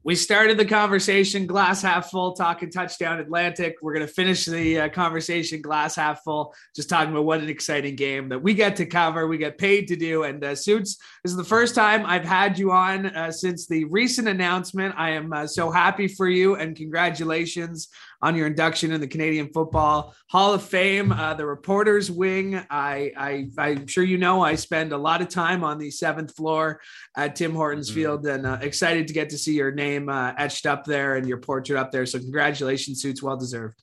We 0.02 0.16
started 0.16 0.58
the 0.58 0.66
conversation 0.66 1.46
glass 1.46 1.82
half 1.82 2.10
full 2.10 2.32
talking 2.32 2.72
touchdown 2.72 3.20
atlantic. 3.20 3.76
We're 3.82 3.94
going 3.94 4.08
to 4.08 4.12
finish 4.12 4.46
the 4.46 4.80
uh, 4.80 4.90
conversation 4.90 5.62
glass 5.62 5.98
half 5.98 6.24
full 6.24 6.56
just 6.74 6.90
talking 6.90 7.12
about 7.12 7.26
what 7.26 7.42
an 7.42 7.50
exciting 7.50 7.98
game 7.98 8.30
that 8.30 8.42
we 8.42 8.54
get 8.54 8.78
to 8.78 8.86
cover 8.86 9.28
we 9.28 9.38
get 9.38 9.58
paid 9.58 9.90
to 9.90 9.98
do. 9.98 10.24
And 10.24 10.42
uh, 10.42 10.56
suits 10.56 10.98
this 11.24 11.32
is 11.32 11.38
the 11.38 11.44
first 11.44 11.76
time 11.76 12.06
i've 12.06 12.24
had 12.24 12.58
you 12.58 12.72
on 12.72 13.08
uh, 13.08 13.30
since 13.30 13.68
the 13.68 13.84
recent 13.86 14.30
announcement. 14.30 14.96
I 14.98 15.12
am 15.12 15.34
uh, 15.34 15.46
so 15.46 15.70
happy 15.70 16.08
for 16.08 16.30
you 16.30 16.56
and 16.56 16.78
congratulations 16.78 17.90
on 18.22 18.36
your 18.36 18.48
induction 18.48 18.92
in 18.92 19.00
the 19.00 19.08
Canadian 19.08 19.50
Football 19.50 20.14
Hall 20.28 20.54
of 20.54 20.64
Fame, 20.64 21.12
uh, 21.12 21.34
the 21.34 21.46
reporters 21.46 22.12
wing. 22.12 22.56
I, 22.70 23.12
I, 23.18 23.50
I'm 23.58 23.88
sure 23.88 24.04
you 24.04 24.18
know 24.18 24.42
I 24.42 24.56
spend 24.56 24.92
a 24.92 24.98
lot 24.98 25.22
of 25.22 25.30
time 25.30 25.64
on 25.64 25.78
the 25.78 25.90
seventh 25.90 26.36
floor 26.36 26.82
at 27.16 27.36
Tim 27.36 27.54
Hortons 27.54 27.90
mm-hmm. 27.90 28.00
Field, 28.00 28.28
and 28.28 28.46
uh, 28.46 28.58
excited 28.62 29.08
to 29.08 29.14
get 29.14 29.30
to 29.30 29.38
see 29.38 29.56
your 29.56 29.72
name 29.72 30.10
uh, 30.10 30.34
etched 30.38 30.66
up 30.66 30.86
there 30.86 31.16
and 31.16 31.28
your 31.28 31.38
portrait 31.38 31.80
up 31.80 31.92
there. 31.92 32.06
So 32.06 32.20
congratulations, 32.20 33.02
suits, 33.02 33.24
well 33.24 33.38
deserved. 33.38 33.82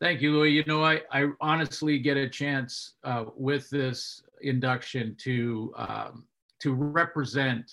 Thank 0.00 0.20
you, 0.20 0.32
Louis. 0.32 0.50
You 0.50 0.64
know, 0.66 0.84
I, 0.84 1.00
I 1.10 1.28
honestly 1.40 1.98
get 1.98 2.16
a 2.16 2.28
chance 2.28 2.94
uh, 3.02 3.24
with 3.36 3.68
this 3.70 4.22
induction 4.42 5.16
to 5.20 5.74
um, 5.76 6.24
to 6.60 6.74
represent 6.74 7.64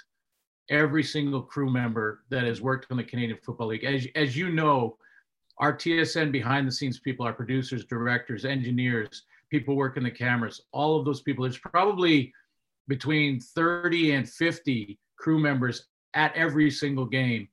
every 0.70 1.04
single 1.04 1.42
crew 1.42 1.72
member 1.72 2.24
that 2.30 2.44
has 2.44 2.62
worked 2.62 2.88
on 2.92 2.98
the 2.98 3.04
Canadian 3.04 3.38
Football 3.44 3.68
League. 3.68 3.84
As, 3.84 4.08
as 4.16 4.36
you 4.36 4.50
know, 4.50 4.98
our 5.58 5.76
TSN 5.76 6.32
behind 6.32 6.68
the 6.68 6.72
scenes 6.72 7.00
people, 7.00 7.26
our 7.26 7.34
producers, 7.34 7.86
directors, 7.86 8.46
engineers, 8.46 9.24
people 9.50 9.76
working 9.76 10.04
the 10.04 10.12
cameras, 10.12 10.62
all 10.72 11.00
of 11.00 11.06
those 11.06 11.22
people. 11.22 11.44
There's 11.44 11.58
probably 11.58 12.34
between 12.88 13.40
30 13.40 14.12
and 14.14 14.30
50 14.30 15.00
crew 15.18 15.40
members 15.40 15.88
at 16.14 16.36
every 16.36 16.70
single 16.70 17.06
game 17.06 17.48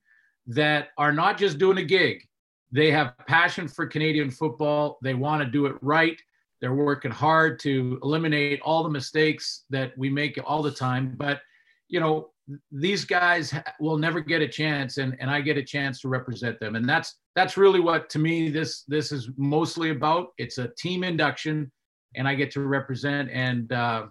that 0.46 0.88
are 0.98 1.12
not 1.12 1.38
just 1.38 1.58
doing 1.58 1.78
a 1.78 1.84
gig. 1.84 2.26
They 2.70 2.90
have 2.90 3.14
passion 3.26 3.68
for 3.68 3.86
Canadian 3.86 4.30
football. 4.30 4.98
They 5.02 5.14
want 5.14 5.42
to 5.42 5.48
do 5.48 5.66
it 5.66 5.76
right. 5.82 6.20
They're 6.60 6.74
working 6.74 7.10
hard 7.10 7.58
to 7.60 7.98
eliminate 8.02 8.60
all 8.62 8.82
the 8.82 8.88
mistakes 8.88 9.64
that 9.70 9.96
we 9.98 10.08
make 10.10 10.38
all 10.44 10.62
the 10.62 10.70
time. 10.70 11.14
But, 11.16 11.40
you 11.88 12.00
know, 12.00 12.30
these 12.70 13.04
guys 13.04 13.54
will 13.80 13.98
never 13.98 14.20
get 14.20 14.42
a 14.42 14.48
chance 14.48 14.98
and, 14.98 15.16
and 15.20 15.30
I 15.30 15.40
get 15.40 15.56
a 15.56 15.62
chance 15.62 16.00
to 16.00 16.08
represent 16.08 16.58
them. 16.60 16.74
And 16.76 16.88
that's 16.88 17.16
that's 17.34 17.56
really 17.56 17.80
what 17.80 18.10
to 18.10 18.18
me 18.18 18.50
this 18.50 18.82
this 18.88 19.12
is 19.12 19.30
mostly 19.36 19.90
about. 19.90 20.28
It's 20.38 20.58
a 20.58 20.68
team 20.78 21.04
induction 21.04 21.70
and 22.14 22.26
I 22.28 22.34
get 22.34 22.50
to 22.52 22.60
represent 22.60 23.30
and 23.30 23.72
uh, 23.72 24.06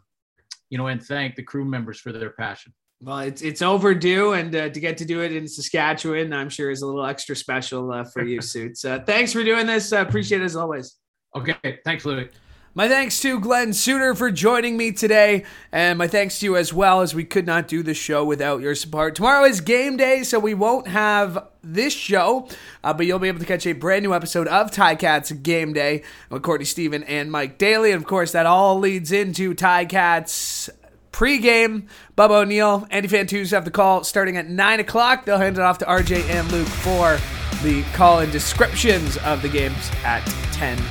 you 0.69 0.77
know 0.77 0.87
and 0.87 1.03
thank 1.03 1.35
the 1.35 1.43
crew 1.43 1.65
members 1.65 1.99
for 1.99 2.11
their 2.11 2.31
passion. 2.31 2.73
Well, 3.03 3.19
it's 3.19 3.41
it's 3.41 3.63
overdue, 3.63 4.33
and 4.33 4.55
uh, 4.55 4.69
to 4.69 4.79
get 4.79 4.95
to 4.97 5.05
do 5.05 5.21
it 5.21 5.35
in 5.35 5.47
Saskatchewan, 5.47 6.33
I'm 6.33 6.49
sure 6.49 6.69
is 6.69 6.83
a 6.83 6.85
little 6.85 7.03
extra 7.03 7.35
special 7.35 7.91
uh, 7.91 8.03
for 8.03 8.23
you, 8.23 8.41
Suits. 8.53 8.85
Uh, 8.85 8.99
thanks 8.99 9.33
for 9.33 9.43
doing 9.43 9.65
this. 9.65 9.91
appreciate 9.91 10.41
it 10.41 10.45
as 10.45 10.55
always. 10.55 10.97
Okay, 11.35 11.79
thanks, 11.83 12.05
Louis. 12.05 12.29
My 12.73 12.87
thanks 12.87 13.19
to 13.19 13.37
Glenn 13.37 13.73
Suitor 13.73 14.15
for 14.15 14.31
joining 14.31 14.77
me 14.77 14.93
today, 14.93 15.43
and 15.73 15.97
my 15.97 16.07
thanks 16.07 16.39
to 16.39 16.45
you 16.45 16.55
as 16.55 16.73
well, 16.73 17.01
as 17.01 17.13
we 17.13 17.25
could 17.25 17.45
not 17.45 17.67
do 17.67 17.83
the 17.83 17.93
show 17.93 18.23
without 18.23 18.61
your 18.61 18.75
support. 18.75 19.13
Tomorrow 19.13 19.43
is 19.43 19.59
game 19.59 19.97
day, 19.97 20.23
so 20.23 20.39
we 20.39 20.53
won't 20.53 20.87
have 20.87 21.49
this 21.61 21.93
show, 21.93 22.47
uh, 22.81 22.93
but 22.93 23.05
you'll 23.05 23.19
be 23.19 23.27
able 23.27 23.39
to 23.39 23.45
catch 23.45 23.67
a 23.67 23.73
brand 23.73 24.03
new 24.03 24.13
episode 24.13 24.47
of 24.47 24.71
Ticats 24.71 25.43
Game 25.43 25.73
Day 25.73 26.03
with 26.29 26.43
Courtney 26.43 26.63
Stephen 26.63 27.03
and 27.03 27.29
Mike 27.29 27.57
Daly. 27.57 27.91
And 27.91 28.01
of 28.01 28.07
course, 28.07 28.31
that 28.31 28.45
all 28.45 28.79
leads 28.79 29.11
into 29.11 29.53
Ticats 29.53 30.69
pregame. 31.11 31.89
Bubba 32.17 32.43
O'Neill, 32.43 32.87
Andy 32.89 33.09
Fantuz 33.09 33.51
have 33.51 33.65
the 33.65 33.71
call 33.71 34.05
starting 34.05 34.37
at 34.37 34.47
9 34.47 34.79
o'clock. 34.79 35.25
They'll 35.25 35.39
hand 35.39 35.57
it 35.57 35.61
off 35.61 35.79
to 35.79 35.85
RJ 35.85 36.23
and 36.29 36.49
Luke 36.53 36.69
for 36.69 37.19
the 37.63 37.83
call 37.91 38.19
and 38.19 38.31
descriptions 38.31 39.17
of 39.17 39.41
the 39.41 39.49
games 39.49 39.91
at 40.05 40.25
10 40.53 40.81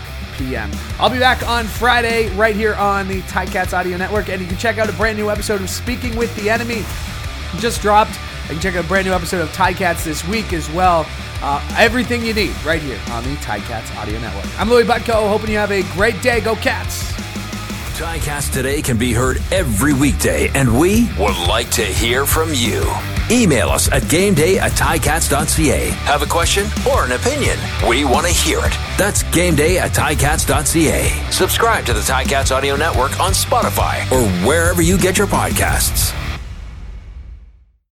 p.m. 0.40 0.70
I'll 0.98 1.11
be 1.11 1.18
back 1.18 1.46
on 1.46 1.66
Friday 1.66 2.35
right 2.35 2.57
here 2.57 2.74
on 2.74 3.07
the 3.07 3.20
Ticats 3.22 3.72
Audio 3.72 3.96
Network, 3.96 4.29
and 4.29 4.40
you 4.40 4.48
can 4.48 4.57
check 4.57 4.79
out 4.79 4.88
a 4.88 4.92
brand 4.94 5.18
new 5.18 5.31
episode 5.31 5.61
of 5.61 5.68
Speaking 5.68 6.16
with 6.16 6.35
the 6.37 6.48
Enemy. 6.48 6.83
Just 7.59 7.83
dropped. 7.83 8.12
You 8.44 8.55
can 8.55 8.61
check 8.61 8.74
out 8.74 8.85
a 8.85 8.88
brand 8.88 9.07
new 9.07 9.12
episode 9.12 9.42
of 9.42 9.50
Ticats 9.50 10.03
this 10.05 10.26
week 10.26 10.53
as 10.53 10.68
well. 10.70 11.07
Uh, 11.42 11.62
everything 11.79 12.24
you 12.24 12.35
need 12.35 12.55
right 12.64 12.83
here 12.83 12.98
on 13.11 13.22
the 13.24 13.35
Ticats 13.37 13.94
Audio 13.96 14.18
Network. 14.20 14.46
I'm 14.59 14.68
Louis 14.68 14.85
Butko, 14.85 15.29
hoping 15.29 15.50
you 15.50 15.59
have 15.59 15.72
a 15.72 15.83
great 15.94 16.20
day. 16.22 16.40
Go 16.40 16.57
Cats! 16.57 17.30
Ticats 18.01 18.51
Today 18.51 18.81
can 18.81 18.97
be 18.97 19.13
heard 19.13 19.43
every 19.53 19.93
weekday, 19.93 20.49
and 20.55 20.81
we 20.81 21.11
would 21.19 21.37
like 21.37 21.69
to 21.73 21.85
hear 21.85 22.25
from 22.25 22.49
you. 22.55 22.83
Email 23.31 23.69
us 23.69 23.93
at 23.93 24.05
gameday 24.05 24.57
at 24.57 24.73
ticats.ca. 24.73 25.91
Have 25.91 26.23
a 26.23 26.27
question 26.27 26.67
or 26.91 27.05
an 27.05 27.13
opinion? 27.13 27.59
We 27.87 28.07
want 28.07 28.27
to 28.27 28.33
hear 28.33 28.61
it. 28.61 28.73
That's 28.97 29.23
gameday 29.25 29.77
at 29.77 29.91
ticats.ca. 29.91 31.31
Subscribe 31.31 31.85
to 31.85 31.93
the 31.93 32.01
Ticats 32.01 32.57
Audio 32.57 32.75
Network 32.75 33.21
on 33.21 33.33
Spotify 33.33 34.11
or 34.11 34.27
wherever 34.49 34.81
you 34.81 34.97
get 34.97 35.19
your 35.19 35.27
podcasts. 35.27 36.17